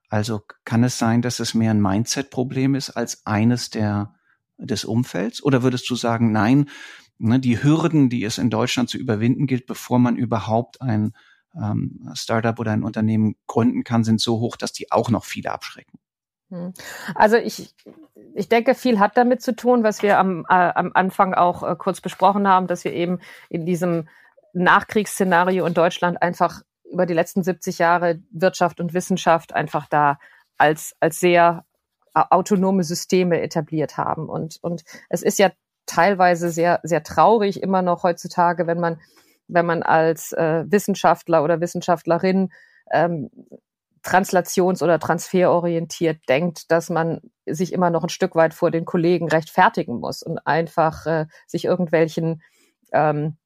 Also 0.10 0.44
kann 0.64 0.84
es 0.84 1.00
sein, 1.00 1.24
dass 1.24 1.40
es 1.40 1.56
mehr 1.56 1.72
ein 1.72 1.82
Mindset-Problem 1.82 2.76
ist 2.76 2.92
als 2.92 3.26
eines 3.26 3.72
der 3.72 4.14
des 4.58 4.86
Umfelds? 4.86 5.44
Oder 5.44 5.64
würdest 5.64 5.90
du 5.90 5.96
sagen, 5.96 6.32
nein, 6.32 6.70
ne, 7.22 7.40
die 7.40 7.64
Hürden, 7.64 8.10
die 8.10 8.24
es 8.24 8.38
in 8.38 8.50
Deutschland 8.50 8.90
zu 8.90 8.98
überwinden 8.98 9.48
gilt, 9.48 9.66
bevor 9.66 10.00
man 10.00 10.16
überhaupt 10.16 10.82
ein 10.82 11.14
ähm, 11.56 12.10
Startup 12.14 12.58
oder 12.60 12.72
ein 12.72 12.84
Unternehmen 12.84 13.36
gründen 13.48 13.84
kann, 13.84 14.04
sind 14.04 14.22
so 14.22 14.40
hoch, 14.40 14.58
dass 14.58 14.74
die 14.74 14.92
auch 14.92 15.10
noch 15.10 15.26
viele 15.26 15.52
abschrecken. 15.52 16.00
Hm. 16.50 16.74
Also 17.16 17.38
ich, 17.38 17.74
ich 18.34 18.50
denke, 18.50 18.76
viel 18.76 19.00
hat 19.00 19.18
damit 19.18 19.42
zu 19.42 19.56
tun, 19.56 19.84
was 19.84 20.02
wir 20.02 20.18
am, 20.18 20.46
äh, 20.50 20.54
am 20.54 20.92
Anfang 20.94 21.34
auch 21.34 21.64
äh, 21.64 21.76
kurz 21.78 22.02
besprochen 22.02 22.48
haben, 22.48 22.68
dass 22.68 22.84
wir 22.84 22.94
eben 22.94 23.20
in 23.50 23.66
diesem 23.66 24.08
Nachkriegsszenario 24.54 25.66
in 25.66 25.74
Deutschland 25.74 26.22
einfach 26.22 26.62
über 26.92 27.06
die 27.06 27.14
letzten 27.14 27.44
70 27.44 27.78
Jahre 27.80 28.22
Wirtschaft 28.32 28.80
und 28.80 28.94
Wissenschaft 28.94 29.54
einfach 29.54 29.88
da 29.88 30.20
als, 30.58 30.94
als 31.00 31.20
sehr 31.20 31.66
äh, 32.14 32.22
autonome 32.30 32.84
Systeme 32.84 33.42
etabliert 33.42 33.98
haben. 33.98 34.28
Und, 34.28 34.58
und 34.62 34.84
es 35.10 35.22
ist 35.22 35.40
ja 35.40 35.52
teilweise 35.86 36.50
sehr, 36.50 36.80
sehr 36.84 37.04
traurig 37.04 37.62
immer 37.62 37.82
noch 37.82 38.04
heutzutage, 38.04 38.68
wenn 38.68 38.80
man, 38.80 39.00
wenn 39.48 39.66
man 39.66 39.84
als 39.84 40.32
äh, 40.34 40.64
Wissenschaftler 40.68 41.44
oder 41.44 41.62
Wissenschaftlerin 41.62 42.52
ähm, 42.92 43.30
translations- 44.04 44.82
oder 44.82 45.00
transferorientiert 45.00 46.28
denkt, 46.28 46.72
dass 46.72 46.90
man 46.90 47.22
sich 47.46 47.74
immer 47.74 47.90
noch 47.90 48.04
ein 48.04 48.10
Stück 48.10 48.36
weit 48.36 48.54
vor 48.54 48.72
den 48.72 48.86
Kollegen 48.86 49.28
rechtfertigen 49.28 50.00
muss 50.00 50.24
und 50.24 50.40
einfach 50.40 51.06
äh, 51.06 51.26
sich 51.48 51.66
irgendwelchen 51.66 52.42
ähm, 52.92 53.38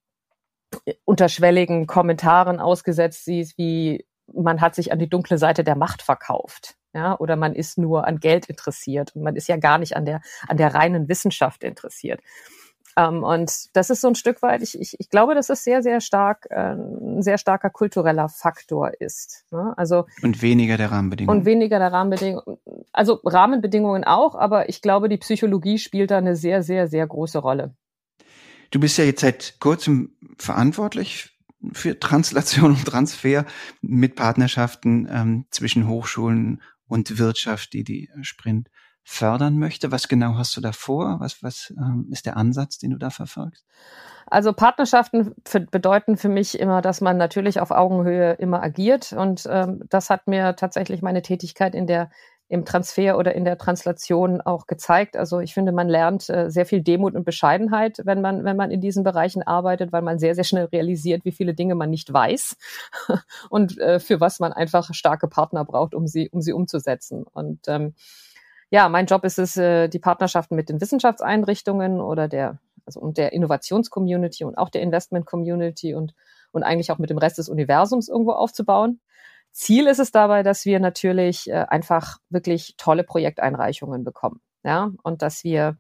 unterschwelligen 1.04 1.88
Kommentaren 1.88 2.60
ausgesetzt 2.60 3.26
sieht, 3.26 3.58
wie 3.58 4.06
man 4.34 4.62
hat 4.62 4.76
sich 4.76 4.92
an 4.92 5.00
die 5.00 5.10
dunkle 5.10 5.38
Seite 5.38 5.64
der 5.64 5.76
Macht 5.76 6.02
verkauft 6.02 6.76
ja, 6.96 7.20
oder 7.20 7.36
man 7.36 7.54
ist 7.54 7.78
nur 7.78 8.08
an 8.08 8.20
Geld 8.20 8.48
interessiert 8.48 9.16
und 9.16 9.22
man 9.22 9.36
ist 9.36 9.48
ja 9.48 9.58
gar 9.58 9.78
nicht 9.78 9.96
an 9.98 10.06
der, 10.06 10.22
an 10.48 10.58
der 10.58 10.74
reinen 10.74 11.10
Wissenschaft 11.10 11.64
interessiert. 11.64 12.22
Ähm, 12.98 13.24
und 13.24 13.52
das 13.74 13.90
ist 13.90 14.00
so 14.00 14.08
ein 14.08 14.16
Stück 14.16 14.42
weit, 14.42 14.62
ich, 14.62 14.80
ich, 14.80 14.96
ich 14.98 15.10
glaube, 15.10 15.36
dass 15.36 15.50
es 15.50 15.66
sehr, 15.66 15.84
sehr 15.84 16.00
stark, 16.00 16.48
äh, 16.50 16.72
ein 16.72 17.22
sehr 17.22 17.38
starker 17.38 17.70
kultureller 17.70 18.30
Faktor 18.30 18.92
ist. 19.00 19.44
Ne? 19.52 19.74
Also, 19.76 20.06
und 20.22 20.42
weniger 20.42 20.78
der 20.78 20.92
Rahmenbedingungen. 20.92 21.40
Und 21.40 21.46
weniger 21.46 21.80
der 21.80 21.92
Rahmenbedingungen. 21.92 22.58
Also 22.94 23.20
Rahmenbedingungen 23.26 24.06
auch, 24.06 24.36
aber 24.36 24.70
ich 24.70 24.82
glaube, 24.82 25.10
die 25.10 25.18
Psychologie 25.18 25.78
spielt 25.78 26.12
da 26.12 26.18
eine 26.18 26.38
sehr, 26.38 26.64
sehr, 26.64 26.88
sehr 26.88 27.06
große 27.06 27.40
Rolle. 27.40 27.76
Du 28.72 28.80
bist 28.80 28.98
ja 28.98 29.04
jetzt 29.04 29.22
seit 29.22 29.60
kurzem 29.60 30.16
verantwortlich 30.38 31.36
für 31.74 32.00
Translation 32.00 32.72
und 32.72 32.86
Transfer 32.86 33.46
mit 33.82 34.16
Partnerschaften 34.16 35.08
ähm, 35.12 35.46
zwischen 35.50 35.88
Hochschulen 35.88 36.62
und 36.88 37.18
Wirtschaft, 37.18 37.74
die 37.74 37.84
die 37.84 38.10
Sprint 38.22 38.70
fördern 39.04 39.60
möchte. 39.60 39.92
Was 39.92 40.08
genau 40.08 40.36
hast 40.36 40.58
du 40.58 40.62
da 40.62 40.72
vor? 40.72 41.20
Was, 41.20 41.44
was 41.44 41.74
ähm, 41.78 42.08
ist 42.12 42.26
der 42.26 42.38
Ansatz, 42.38 42.80
den 42.80 42.90
du 42.92 42.98
da 42.98 43.12
verfolgst? 43.12 43.64
Also 44.26 44.52
Partnerschaften 44.52 45.36
für, 45.46 45.60
bedeuten 45.60 46.18
für 46.18 46.30
mich 46.30 46.60
immer, 46.60 46.82
dass 46.82 47.02
man 47.02 47.16
natürlich 47.16 47.60
auf 47.60 47.70
Augenhöhe 47.70 48.34
immer 48.34 48.64
agiert. 48.64 49.14
Und 49.14 49.48
ähm, 49.48 49.84
das 49.90 50.10
hat 50.10 50.28
mir 50.28 50.56
tatsächlich 50.56 51.04
meine 51.04 51.22
Tätigkeit 51.22 51.76
in 51.76 51.86
der 51.86 52.10
im 52.48 52.64
Transfer 52.64 53.18
oder 53.18 53.34
in 53.34 53.44
der 53.44 53.58
Translation 53.58 54.40
auch 54.40 54.68
gezeigt. 54.68 55.18
Also 55.18 55.40
ich 55.40 55.54
finde, 55.54 55.72
man 55.72 55.90
lernt 55.90 56.30
äh, 56.30 56.52
sehr 56.52 56.66
viel 56.66 56.82
Demut 56.82 57.16
und 57.16 57.24
Bescheidenheit, 57.24 58.02
wenn 58.04 58.22
man, 58.22 58.44
wenn 58.44 58.56
man 58.56 58.70
in 58.70 58.82
diesen 58.82 59.04
Bereichen 59.04 59.42
arbeitet, 59.42 59.92
weil 59.92 60.04
man 60.04 60.20
sehr, 60.20 60.36
sehr 60.36 60.44
schnell 60.44 60.66
realisiert, 60.66 61.26
wie 61.26 61.32
viele 61.32 61.56
Dinge 61.56 61.74
man 61.74 61.90
nicht 61.90 62.14
weiß 62.14 62.56
und 63.50 63.80
äh, 63.80 64.00
für 64.00 64.20
was 64.20 64.40
man 64.40 64.54
einfach 64.54 64.94
starke 64.94 65.28
Partner 65.28 65.66
braucht, 65.66 65.96
um 65.96 66.06
sie, 66.06 66.30
um 66.30 66.42
sie 66.42 66.54
umzusetzen. 66.54 67.24
Und 67.24 67.68
ähm, 67.68 67.96
ja, 68.70 68.90
mein 68.90 69.08
Job 69.08 69.24
ist 69.24 69.40
es, 69.40 69.58
äh, 69.58 69.88
die 69.88 70.00
Partnerschaften 70.00 70.56
mit 70.56 70.70
den 70.70 70.80
Wissenschaftseinrichtungen 70.80 72.00
oder 72.00 72.28
der, 72.28 72.60
also 72.86 73.00
und 73.00 73.18
der 73.18 73.34
Innovationscommunity 73.34 74.44
und 74.44 74.56
auch 74.56 74.70
der 74.70 74.84
Investment-Community 74.84 75.96
und, 75.96 76.14
und 76.52 76.62
eigentlich 76.62 76.92
auch 76.92 77.00
mit 77.00 77.10
dem 77.10 77.18
Rest 77.18 77.40
des 77.40 77.50
Universums 77.50 78.08
irgendwo 78.08 78.34
aufzubauen. 78.34 79.00
Ziel 79.56 79.88
ist 79.88 80.00
es 80.00 80.12
dabei, 80.12 80.44
dass 80.44 80.66
wir 80.66 80.82
natürlich 80.82 81.50
äh, 81.50 81.66
einfach 81.70 82.18
wirklich 82.30 82.76
tolle 82.78 83.06
Projekteinreichungen 83.06 84.04
bekommen, 84.04 84.42
ja, 84.64 84.92
und 85.02 85.22
dass 85.22 85.46
wir 85.46 85.78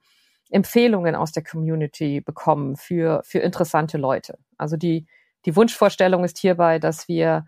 Empfehlungen 0.49 1.13
aus 1.13 1.33
der 1.33 1.43
Community 1.43 2.21
bekommen 2.21 2.77
für, 2.77 3.21
für 3.25 3.39
interessante 3.39 3.97
Leute. 3.97 4.37
Also 4.57 4.77
die, 4.77 5.07
die 5.45 5.55
Wunschvorstellung 5.57 6.23
ist 6.23 6.37
hierbei, 6.37 6.79
dass 6.79 7.09
wir 7.09 7.45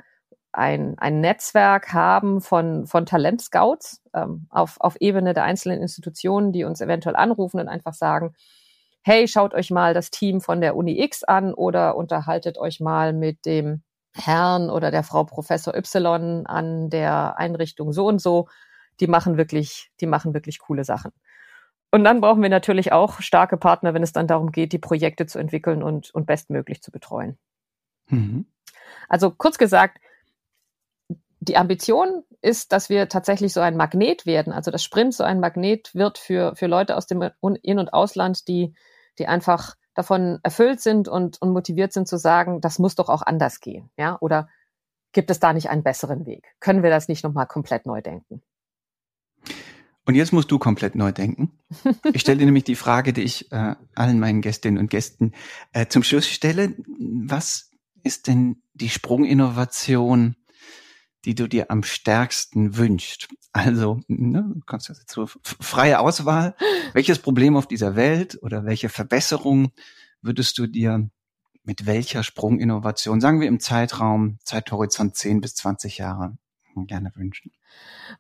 ein, 0.52 0.98
ein 0.98 1.22
Netzwerk 1.22 1.94
haben 1.94 2.42
von, 2.42 2.88
von 2.88 3.06
Talentscouts 3.06 4.02
ähm, 4.14 4.48
auf, 4.50 4.82
auf 4.82 4.98
Ebene 5.00 5.34
der 5.34 5.44
einzelnen 5.44 5.82
Institutionen, 5.82 6.52
die 6.52 6.66
uns 6.66 6.82
eventuell 6.82 7.16
anrufen 7.16 7.60
und 7.62 7.70
einfach 7.70 7.94
sagen, 7.94 8.34
hey, 9.02 9.30
schaut 9.30 9.54
euch 9.54 9.72
mal 9.72 9.94
das 9.94 10.12
Team 10.12 10.42
von 10.42 10.60
der 10.60 10.76
Uni 10.76 11.02
X 11.02 11.24
an 11.24 11.54
oder 11.54 11.96
unterhaltet 11.96 12.58
euch 12.58 12.82
mal 12.82 13.14
mit 13.14 13.46
dem 13.46 13.84
Herrn 14.18 14.70
oder 14.70 14.92
der 14.92 15.04
Frau 15.04 15.24
Professor 15.24 15.76
Y 15.76 16.46
an 16.46 16.90
der 16.90 17.38
Einrichtung 17.38 17.94
so 17.94 18.08
und 18.08 18.20
so. 18.20 18.48
Die 19.00 19.08
machen 19.08 19.38
wirklich, 19.38 19.92
die 20.02 20.08
machen 20.08 20.34
wirklich 20.34 20.60
coole 20.60 20.84
Sachen. 20.84 21.12
Und 21.92 22.04
dann 22.04 22.20
brauchen 22.20 22.42
wir 22.42 22.50
natürlich 22.50 22.92
auch 22.92 23.22
starke 23.22 23.58
Partner, 23.58 23.94
wenn 23.94 24.04
es 24.04 24.12
dann 24.12 24.28
darum 24.28 24.52
geht, 24.52 24.74
die 24.74 24.80
Projekte 24.80 25.26
zu 25.26 25.40
entwickeln 25.40 25.84
und, 25.84 26.14
und 26.14 26.26
bestmöglich 26.26 26.82
zu 26.82 26.92
betreuen. 26.92 27.38
Mhm. 28.08 28.46
Also 29.08 29.32
kurz 29.32 29.58
gesagt, 29.58 30.00
die 31.40 31.58
Ambition 31.58 32.24
ist, 32.42 32.72
dass 32.72 32.90
wir 32.90 33.08
tatsächlich 33.08 33.54
so 33.54 33.62
ein 33.62 33.78
Magnet 33.78 34.26
werden, 34.26 34.52
also 34.52 34.72
das 34.72 34.84
Sprint 34.84 35.14
so 35.14 35.24
ein 35.24 35.40
Magnet 35.40 35.94
wird 35.96 36.18
für, 36.18 36.56
für 36.56 36.68
Leute 36.68 36.98
aus 36.98 37.08
dem 37.08 37.22
In- 37.62 37.80
und 37.80 37.94
Ausland, 37.94 38.48
die, 38.48 38.74
die 39.18 39.28
einfach 39.28 39.76
davon 39.98 40.40
erfüllt 40.44 40.80
sind 40.80 41.08
und, 41.08 41.42
und 41.42 41.52
motiviert 41.52 41.92
sind 41.92 42.08
zu 42.08 42.18
sagen, 42.18 42.62
das 42.62 42.80
muss 42.80 42.96
doch 42.96 43.10
auch 43.10 43.24
anders 43.24 43.60
gehen, 43.60 43.90
ja, 43.98 44.18
oder 44.20 44.48
gibt 45.12 45.32
es 45.32 45.40
da 45.40 45.54
nicht 45.54 45.70
einen 45.70 45.84
besseren 45.84 46.26
Weg? 46.26 46.56
Können 46.60 46.84
wir 46.84 46.90
das 46.90 47.08
nicht 47.08 47.24
nochmal 47.24 47.48
komplett 47.48 47.86
neu 47.86 48.02
denken? 48.02 48.42
Und 50.06 50.16
jetzt 50.16 50.32
musst 50.32 50.52
du 50.52 50.60
komplett 50.60 50.96
neu 50.96 51.12
denken. 51.12 51.52
Ich 52.14 52.22
stelle 52.22 52.38
dir 52.38 52.46
nämlich 52.46 52.64
die 52.64 52.76
Frage, 52.76 53.12
die 53.12 53.24
ich 53.24 53.52
äh, 53.52 53.76
allen 53.96 54.20
meinen 54.20 54.42
Gästinnen 54.42 54.80
und 54.80 54.90
Gästen 54.90 55.34
äh, 55.74 55.88
zum 55.88 56.04
Schluss 56.04 56.28
stelle. 56.28 56.76
Was 56.88 57.72
ist 58.04 58.28
denn 58.28 58.62
die 58.74 58.90
Sprunginnovation, 58.90 60.36
die 61.28 61.36
du 61.36 61.50
dir 61.50 61.70
am 61.70 61.84
stärksten 61.84 62.78
wünschst. 62.78 63.28
Also, 63.52 64.00
ne, 64.08 64.50
du 64.54 64.62
kannst 64.66 64.88
jetzt 64.88 65.12
so 65.12 65.28
freie 65.44 66.00
Auswahl. 66.00 66.56
Welches 66.94 67.20
Problem 67.20 67.58
auf 67.58 67.68
dieser 67.68 67.98
Welt 67.98 68.40
oder 68.42 68.64
welche 68.64 68.88
Verbesserung 68.88 69.74
würdest 70.22 70.58
du 70.58 70.68
dir 70.68 71.10
mit 71.66 71.86
welcher 71.86 72.24
Sprunginnovation, 72.24 73.20
sagen 73.20 73.42
wir 73.42 73.50
im 73.50 73.60
Zeitraum, 73.60 74.40
Zeithorizont 74.46 75.18
10 75.18 75.42
bis 75.42 75.56
20 75.56 75.98
Jahre, 75.98 76.38
gerne 76.86 77.12
wünschen? 77.16 77.52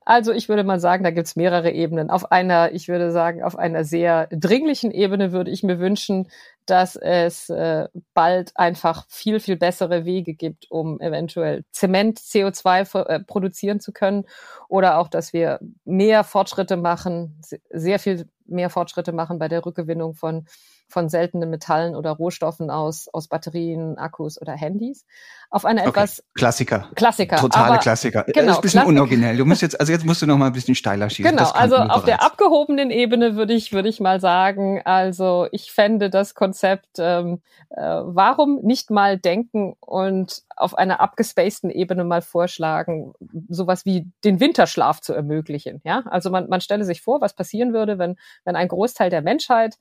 Also 0.06 0.32
ich 0.32 0.50
würde 0.50 0.64
mal 0.64 0.80
sagen, 0.80 1.04
da 1.04 1.12
gibt 1.12 1.28
es 1.28 1.36
mehrere 1.36 1.72
Ebenen. 1.72 2.10
Auf 2.10 2.32
einer, 2.32 2.72
ich 2.74 2.88
würde 2.88 3.12
sagen, 3.12 3.44
auf 3.44 3.58
einer 3.58 3.84
sehr 3.84 4.28
dringlichen 4.32 4.92
Ebene 4.92 5.32
würde 5.32 5.52
ich 5.52 5.64
mir 5.64 5.80
wünschen, 5.80 6.28
dass 6.66 6.96
es 6.96 7.50
äh, 7.50 7.88
bald 8.14 8.52
einfach 8.56 9.06
viel, 9.10 9.40
viel 9.40 9.56
bessere 9.56 10.06
Wege 10.06 10.34
gibt, 10.34 10.70
um 10.70 11.00
eventuell 11.00 11.64
Zement, 11.72 12.20
CO2 12.20 13.06
äh, 13.06 13.20
produzieren 13.22 13.80
zu 13.80 13.94
können 13.94 14.26
oder 14.68 14.98
auch, 14.98 15.08
dass 15.08 15.32
wir 15.32 15.60
mehr 15.86 16.24
Fortschritte 16.24 16.76
machen, 16.76 17.40
sehr 17.70 18.00
viel 18.00 18.28
mehr 18.46 18.70
Fortschritte 18.70 19.12
machen 19.12 19.40
bei 19.40 19.48
der 19.48 19.66
Rückgewinnung 19.66 20.14
von 20.14 20.46
von 20.88 21.10
seltenen 21.10 21.50
Metallen 21.50 21.96
oder 21.96 22.12
Rohstoffen 22.12 22.70
aus, 22.70 23.10
aus 23.12 23.28
Batterien, 23.28 23.98
Akkus 23.98 24.42
oder 24.42 24.54
Handys. 24.54 25.06
Auf 25.50 25.66
eine 25.66 25.82
okay. 25.82 25.90
etwas 25.90 26.24
Klassiker. 26.34 26.90
Klassiker. 26.96 27.38
Totale 27.38 27.74
aber, 27.74 27.78
Klassiker. 27.78 28.24
Genau, 28.24 28.34
das 28.34 28.44
ist 28.44 28.58
ein 28.58 28.62
bisschen 28.62 28.82
Klassiker. 28.82 28.88
unoriginell. 28.88 29.38
Du 29.38 29.46
musst 29.46 29.62
jetzt, 29.62 29.80
also 29.80 29.92
jetzt 29.92 30.06
musst 30.06 30.22
du 30.22 30.26
noch 30.26 30.38
mal 30.38 30.48
ein 30.48 30.54
bisschen 30.54 30.76
steiler 30.76 31.10
schießen. 31.10 31.36
Genau, 31.36 31.50
also 31.52 31.78
auf 31.78 32.04
der 32.04 32.22
abgehobenen 32.24 32.92
Ebene 32.92 33.36
würde 33.36 33.54
ich, 33.54 33.72
würde 33.72 33.88
ich 33.88 34.00
mal 34.00 34.20
sagen, 34.20 34.82
also 34.84 35.48
ich 35.52 35.72
fände 35.72 36.10
das 36.10 36.36
Konzept, 36.36 36.98
ähm, 37.00 37.42
äh, 37.70 37.82
warum 37.82 38.60
nicht 38.62 38.92
mal 38.92 39.18
denken 39.18 39.76
und 39.80 40.44
auf 40.56 40.78
einer 40.78 41.00
abgespaceden 41.00 41.70
Ebene 41.70 42.04
mal 42.04 42.22
vorschlagen, 42.22 43.14
sowas 43.48 43.86
wie 43.86 44.12
den 44.24 44.40
Winterschlaf 44.40 45.00
zu 45.00 45.14
ermöglichen. 45.14 45.82
Ja, 45.86 46.04
also 46.08 46.30
man, 46.30 46.50
man 46.50 46.62
stelle 46.62 46.84
sich 46.84 47.02
vor, 47.02 47.22
was 47.22 47.34
passieren 47.34 47.74
würde, 47.74 48.00
wenn, 48.00 48.18
wenn 48.44 48.56
ein 48.56 48.68
Großteil 48.68 49.10
der 49.10 49.22
Menschheit 49.22 49.78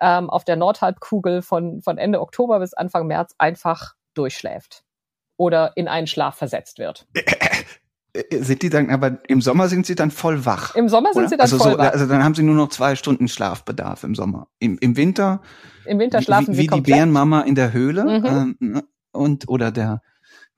ähm, 0.00 0.30
auf 0.30 0.44
der 0.44 0.56
Nordhalbkugel 0.56 1.42
von, 1.42 1.82
von 1.82 1.98
Ende 1.98 2.20
Oktober 2.20 2.60
bis 2.60 2.74
Anfang 2.74 3.06
März 3.06 3.34
einfach 3.38 3.94
durchschläft 4.14 4.84
oder 5.36 5.72
in 5.76 5.88
einen 5.88 6.06
Schlaf 6.06 6.36
versetzt 6.36 6.78
wird. 6.78 7.06
Sind 8.32 8.62
die 8.62 8.70
dann, 8.70 8.90
aber 8.90 9.18
im 9.28 9.42
Sommer 9.42 9.68
sind 9.68 9.84
sie 9.84 9.94
dann 9.94 10.10
voll 10.10 10.46
wach. 10.46 10.74
Im 10.74 10.88
Sommer 10.88 11.12
sind 11.12 11.24
oder? 11.24 11.28
sie 11.28 11.36
dann 11.36 11.42
also 11.42 11.58
voll 11.58 11.72
so, 11.72 11.78
wach. 11.78 11.92
Also 11.92 12.06
dann 12.06 12.24
haben 12.24 12.34
sie 12.34 12.42
nur 12.42 12.54
noch 12.54 12.68
zwei 12.68 12.96
Stunden 12.96 13.28
Schlafbedarf 13.28 14.04
im 14.04 14.14
Sommer. 14.14 14.48
Im, 14.58 14.78
im 14.78 14.96
Winter. 14.96 15.42
Im 15.84 15.98
Winter 15.98 16.22
schlafen 16.22 16.48
wie, 16.48 16.54
sie 16.54 16.62
wie 16.62 16.66
komplett. 16.66 16.86
die 16.86 16.92
Bärenmama 16.92 17.42
in 17.42 17.54
der 17.54 17.72
Höhle 17.72 18.04
mhm. 18.04 18.26
ähm, 18.26 18.56
ne, 18.60 18.84
und 19.12 19.48
oder 19.48 19.70
der, 19.70 20.00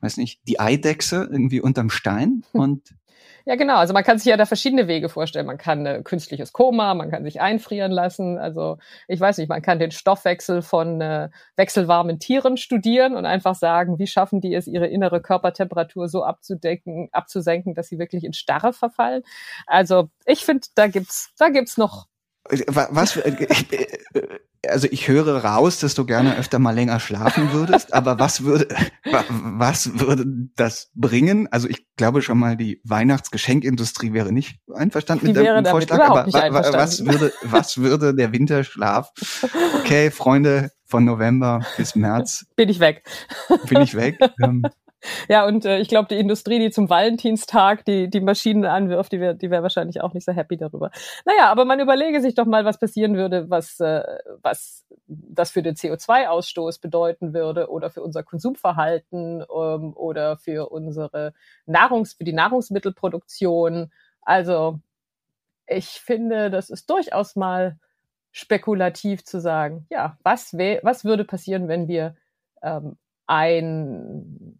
weiß 0.01 0.18
nicht, 0.18 0.40
die 0.46 0.61
Eidechse 0.61 1.29
irgendwie 1.31 1.61
unterm 1.61 1.90
Stein 1.90 2.44
und 2.53 2.94
ja, 3.49 3.57
genau. 3.57 3.77
Also 3.77 3.95
man 3.95 4.05
kann 4.05 4.19
sich 4.19 4.27
ja 4.27 4.37
da 4.37 4.45
verschiedene 4.45 4.89
Wege 4.89 5.09
vorstellen. 5.09 5.47
Man 5.47 5.57
kann 5.57 5.87
äh, 5.87 6.03
künstliches 6.05 6.53
Koma, 6.53 6.93
man 6.93 7.11
kann 7.11 7.25
sich 7.25 7.41
einfrieren 7.41 7.91
lassen. 7.91 8.37
Also 8.37 8.77
ich 9.07 9.19
weiß 9.19 9.39
nicht, 9.39 9.49
man 9.49 9.63
kann 9.63 9.79
den 9.79 9.91
Stoffwechsel 9.91 10.61
von 10.61 11.01
äh, 11.01 11.31
wechselwarmen 11.57 12.19
Tieren 12.19 12.59
studieren 12.59 13.17
und 13.17 13.25
einfach 13.25 13.55
sagen, 13.55 13.99
wie 13.99 14.07
schaffen 14.07 14.43
die 14.43 14.55
es, 14.55 14.67
ihre 14.67 14.87
innere 14.87 15.23
Körpertemperatur 15.23 16.09
so 16.09 16.25
abzudecken, 16.25 17.09
abzusenken, 17.13 17.73
dass 17.73 17.89
sie 17.89 17.99
wirklich 17.99 18.25
in 18.25 18.35
Starre 18.35 18.75
verfallen. 18.75 19.23
Also 19.67 20.11
ich 20.27 20.45
finde, 20.45 20.67
da 20.75 20.87
gibt's, 20.87 21.33
da 21.39 21.49
gibt's 21.49 21.79
noch 21.79 22.07
was, 22.69 23.17
äh, 23.17 23.47
also 24.67 24.89
ich 24.91 25.09
höre 25.09 25.45
raus, 25.45 25.79
dass 25.81 25.95
du 25.95 26.05
gerne 26.05 26.37
öfter 26.37 26.59
mal 26.59 26.75
länger 26.75 27.01
schlafen 27.01 27.53
würdest, 27.53 27.95
aber 27.95 28.19
was 28.19 28.45
würde, 28.45 28.69
was 29.05 29.99
würde 30.01 30.25
das 30.57 30.91
bringen? 30.95 31.49
Also 31.51 31.69
ich 31.69 31.87
glaube 31.97 32.23
schon 32.23 32.39
mal, 32.39 32.57
die 32.57 32.81
Weihnachtsgeschenkindustrie 32.85 34.13
wäre 34.13 34.33
nicht 34.33 34.59
einverstanden 34.75 35.27
die 35.27 35.33
mit 35.33 35.47
dem 35.47 35.65
Vorschlag, 35.67 36.01
aber 36.01 36.27
was 36.27 37.05
würde, 37.05 37.33
was 37.43 37.79
würde 37.79 38.15
der 38.15 38.33
Winterschlaf? 38.33 39.11
Okay, 39.81 40.11
Freunde, 40.11 40.71
von 40.89 41.05
November 41.05 41.65
bis 41.77 41.95
März. 41.95 42.47
Bin 42.57 42.69
ich 42.69 42.81
weg. 42.81 43.05
Bin 43.69 43.83
ich 43.83 43.95
weg. 43.95 44.19
Ähm, 44.43 44.63
ja, 45.29 45.47
und 45.47 45.65
äh, 45.65 45.79
ich 45.79 45.89
glaube, 45.89 46.09
die 46.09 46.19
Industrie, 46.19 46.59
die 46.59 46.71
zum 46.71 46.91
Valentinstag 46.91 47.85
die, 47.85 48.09
die 48.11 48.21
Maschinen 48.21 48.65
anwirft, 48.65 49.13
die 49.13 49.21
wäre 49.21 49.35
die 49.35 49.51
wär 49.51 49.63
wahrscheinlich 49.63 50.01
auch 50.01 50.13
nicht 50.15 50.25
so 50.25 50.33
happy 50.33 50.57
darüber. 50.57 50.91
Naja, 51.25 51.51
aber 51.51 51.65
man 51.65 51.81
überlege 51.81 52.21
sich 52.21 52.35
doch 52.35 52.47
mal, 52.47 52.65
was 52.65 52.79
passieren 52.79 53.17
würde, 53.17 53.49
was, 53.51 53.79
äh, 53.81 54.03
was 54.43 54.87
das 55.07 55.51
für 55.51 55.63
den 55.63 55.75
CO2-Ausstoß 55.75 56.81
bedeuten 56.81 57.33
würde 57.33 57.71
oder 57.71 57.91
für 57.91 58.03
unser 58.03 58.23
Konsumverhalten 58.23 59.43
ähm, 59.43 59.93
oder 59.95 60.37
für 60.37 60.71
unsere 60.71 61.33
Nahrungs-, 61.67 62.17
für 62.17 62.25
die 62.25 62.33
Nahrungsmittelproduktion. 62.33 63.93
Also 64.23 64.81
ich 65.67 66.01
finde, 66.01 66.51
das 66.51 66.71
ist 66.71 66.91
durchaus 66.91 67.37
mal 67.37 67.79
spekulativ 68.33 69.25
zu 69.25 69.41
sagen, 69.41 69.87
ja, 69.91 70.17
was, 70.23 70.55
was 70.55 71.05
würde 71.05 71.25
passieren, 71.25 71.69
wenn 71.69 71.89
wir 71.89 72.17
ähm, 72.63 72.97
ein, 73.27 74.59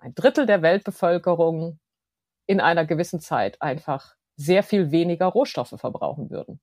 ein 0.00 0.14
Drittel 0.14 0.46
der 0.46 0.62
Weltbevölkerung 0.62 1.78
in 2.46 2.60
einer 2.60 2.84
gewissen 2.84 3.20
Zeit 3.20 3.60
einfach 3.62 4.14
sehr 4.36 4.62
viel 4.62 4.90
weniger 4.90 5.26
Rohstoffe 5.26 5.74
verbrauchen 5.76 6.30
würden. 6.30 6.60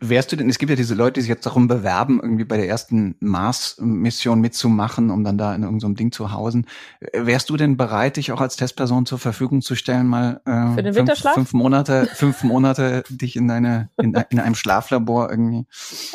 Wärst 0.00 0.32
du 0.32 0.36
denn, 0.36 0.50
es 0.50 0.58
gibt 0.58 0.70
ja 0.70 0.76
diese 0.76 0.94
Leute, 0.94 1.14
die 1.14 1.20
sich 1.20 1.28
jetzt 1.28 1.46
darum 1.46 1.68
bewerben, 1.68 2.18
irgendwie 2.20 2.44
bei 2.44 2.56
der 2.56 2.68
ersten 2.68 3.14
Mars-Mission 3.20 4.40
mitzumachen, 4.40 5.10
um 5.10 5.22
dann 5.22 5.38
da 5.38 5.54
in 5.54 5.62
irgendeinem 5.62 5.94
Ding 5.94 6.10
zu 6.10 6.32
hausen. 6.32 6.66
Wärst 7.12 7.50
du 7.50 7.56
denn 7.56 7.76
bereit, 7.76 8.16
dich 8.16 8.32
auch 8.32 8.40
als 8.40 8.56
Testperson 8.56 9.06
zur 9.06 9.20
Verfügung 9.20 9.62
zu 9.62 9.76
stellen, 9.76 10.08
mal 10.08 10.40
äh, 10.44 10.74
Für 10.74 10.82
den 10.82 10.86
fünf, 10.86 10.96
Winterschlaf? 10.96 11.34
fünf 11.34 11.52
Monate, 11.52 12.06
fünf 12.06 12.42
Monate 12.42 13.04
dich 13.08 13.36
in 13.36 13.46
deine, 13.46 13.90
in, 13.96 14.12
in 14.30 14.40
einem 14.40 14.56
Schlaflabor 14.56 15.30
irgendwie 15.30 15.66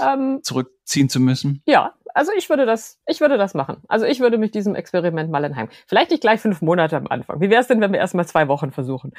ähm, 0.03 0.39
zurückziehen 0.43 1.07
zu 1.07 1.21
müssen? 1.21 1.61
Ja, 1.65 1.93
also 2.13 2.31
ich 2.37 2.49
würde 2.49 2.65
das, 2.65 2.99
ich 3.07 3.21
würde 3.21 3.37
das 3.37 3.53
machen. 3.53 3.77
Also 3.87 4.05
ich 4.05 4.19
würde 4.19 4.37
mich 4.37 4.51
diesem 4.51 4.75
Experiment 4.75 5.31
mal 5.31 5.43
entheim. 5.43 5.69
Vielleicht 5.87 6.11
nicht 6.11 6.21
gleich 6.21 6.41
fünf 6.41 6.61
Monate 6.61 6.97
am 6.97 7.07
Anfang. 7.07 7.41
Wie 7.41 7.49
wäre 7.49 7.61
es 7.61 7.67
denn, 7.67 7.81
wenn 7.81 7.91
wir 7.91 7.99
erstmal 7.99 8.27
zwei 8.27 8.47
Wochen 8.47 8.71
versuchen? 8.71 9.13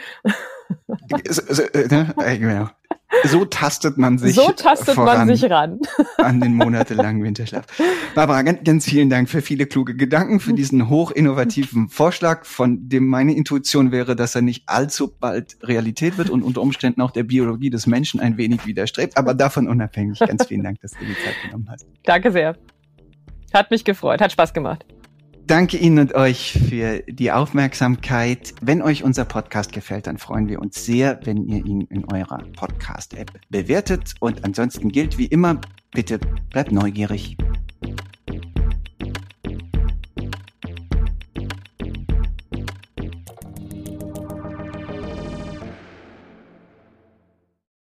so, 1.29 1.43
so, 1.49 1.63
äh, 1.63 1.89
ne? 1.89 2.15
Äh, 2.25 2.39
genau. 2.39 2.69
so 3.25 3.45
tastet 3.45 3.99
man 3.99 4.19
sich 4.19 4.35
So 4.35 4.53
tastet 4.53 4.97
man 4.97 5.27
sich 5.27 5.51
ran. 5.51 5.81
an 6.19 6.41
den 6.41 6.55
monatelangen 6.55 7.23
Winterschlaf. 7.23 7.67
Barbara, 8.15 8.43
ganz, 8.43 8.65
ganz 8.65 8.85
vielen 8.85 9.11
Dank 9.11 9.29
für 9.29 9.43
viele 9.43 9.67
kluge 9.67 9.95
Gedanken, 9.95 10.41
für 10.41 10.53
diesen 10.53 10.89
hochinnovativen 10.89 11.89
Vorschlag, 11.89 12.45
von 12.45 12.89
dem 12.89 13.07
meine 13.07 13.35
Intuition 13.35 13.93
wäre, 13.93 14.17
dass 14.17 14.35
er 14.35 14.43
nicht 14.43 14.65
allzu 14.67 15.13
bald 15.19 15.57
Realität 15.63 16.19
wird 16.19 16.31
und 16.31 16.43
unter 16.43 16.61
Umständen 16.61 17.01
auch 17.01 17.11
der 17.11 17.25
Biologie 17.25 17.71
des 17.71 17.87
Menschen 17.87 18.21
ein 18.21 18.37
wenig 18.37 18.67
widerstrebt. 18.67 19.17
Aber 19.17 19.35
davon 19.35 19.69
unabhängig, 19.69 20.19
ganz 20.19 20.47
vielen 20.47 20.63
Dank, 20.63 20.81
dass 20.81 20.93
du 20.93 21.05
die 21.05 21.15
Zeit 21.15 21.35
genommen 21.45 21.69
hast. 21.71 21.87
Danke 22.05 22.33
sehr. 22.33 22.57
Hat 23.53 23.71
mich 23.71 23.85
gefreut, 23.85 24.21
hat 24.21 24.33
Spaß 24.33 24.55
gemacht. 24.55 24.85
Danke 25.47 25.77
Ihnen 25.77 25.99
und 25.99 26.15
euch 26.15 26.59
für 26.69 27.03
die 27.09 27.33
Aufmerksamkeit. 27.33 28.55
Wenn 28.63 28.81
euch 28.81 29.03
unser 29.03 29.25
Podcast 29.25 29.73
gefällt, 29.73 30.07
dann 30.07 30.17
freuen 30.17 30.49
wir 30.49 30.61
uns 30.61 30.85
sehr, 30.85 31.21
wenn 31.25 31.49
ihr 31.49 31.65
ihn 31.67 31.83
in 31.91 32.05
eurer 32.11 32.39
Podcast-App 32.57 33.31
bewertet. 33.51 34.15
Und 34.21 34.45
ansonsten 34.45 34.89
gilt 34.89 35.19
wie 35.19 35.27
immer, 35.27 35.61
bitte 35.91 36.21
bleibt 36.51 36.73
neugierig. 36.73 37.37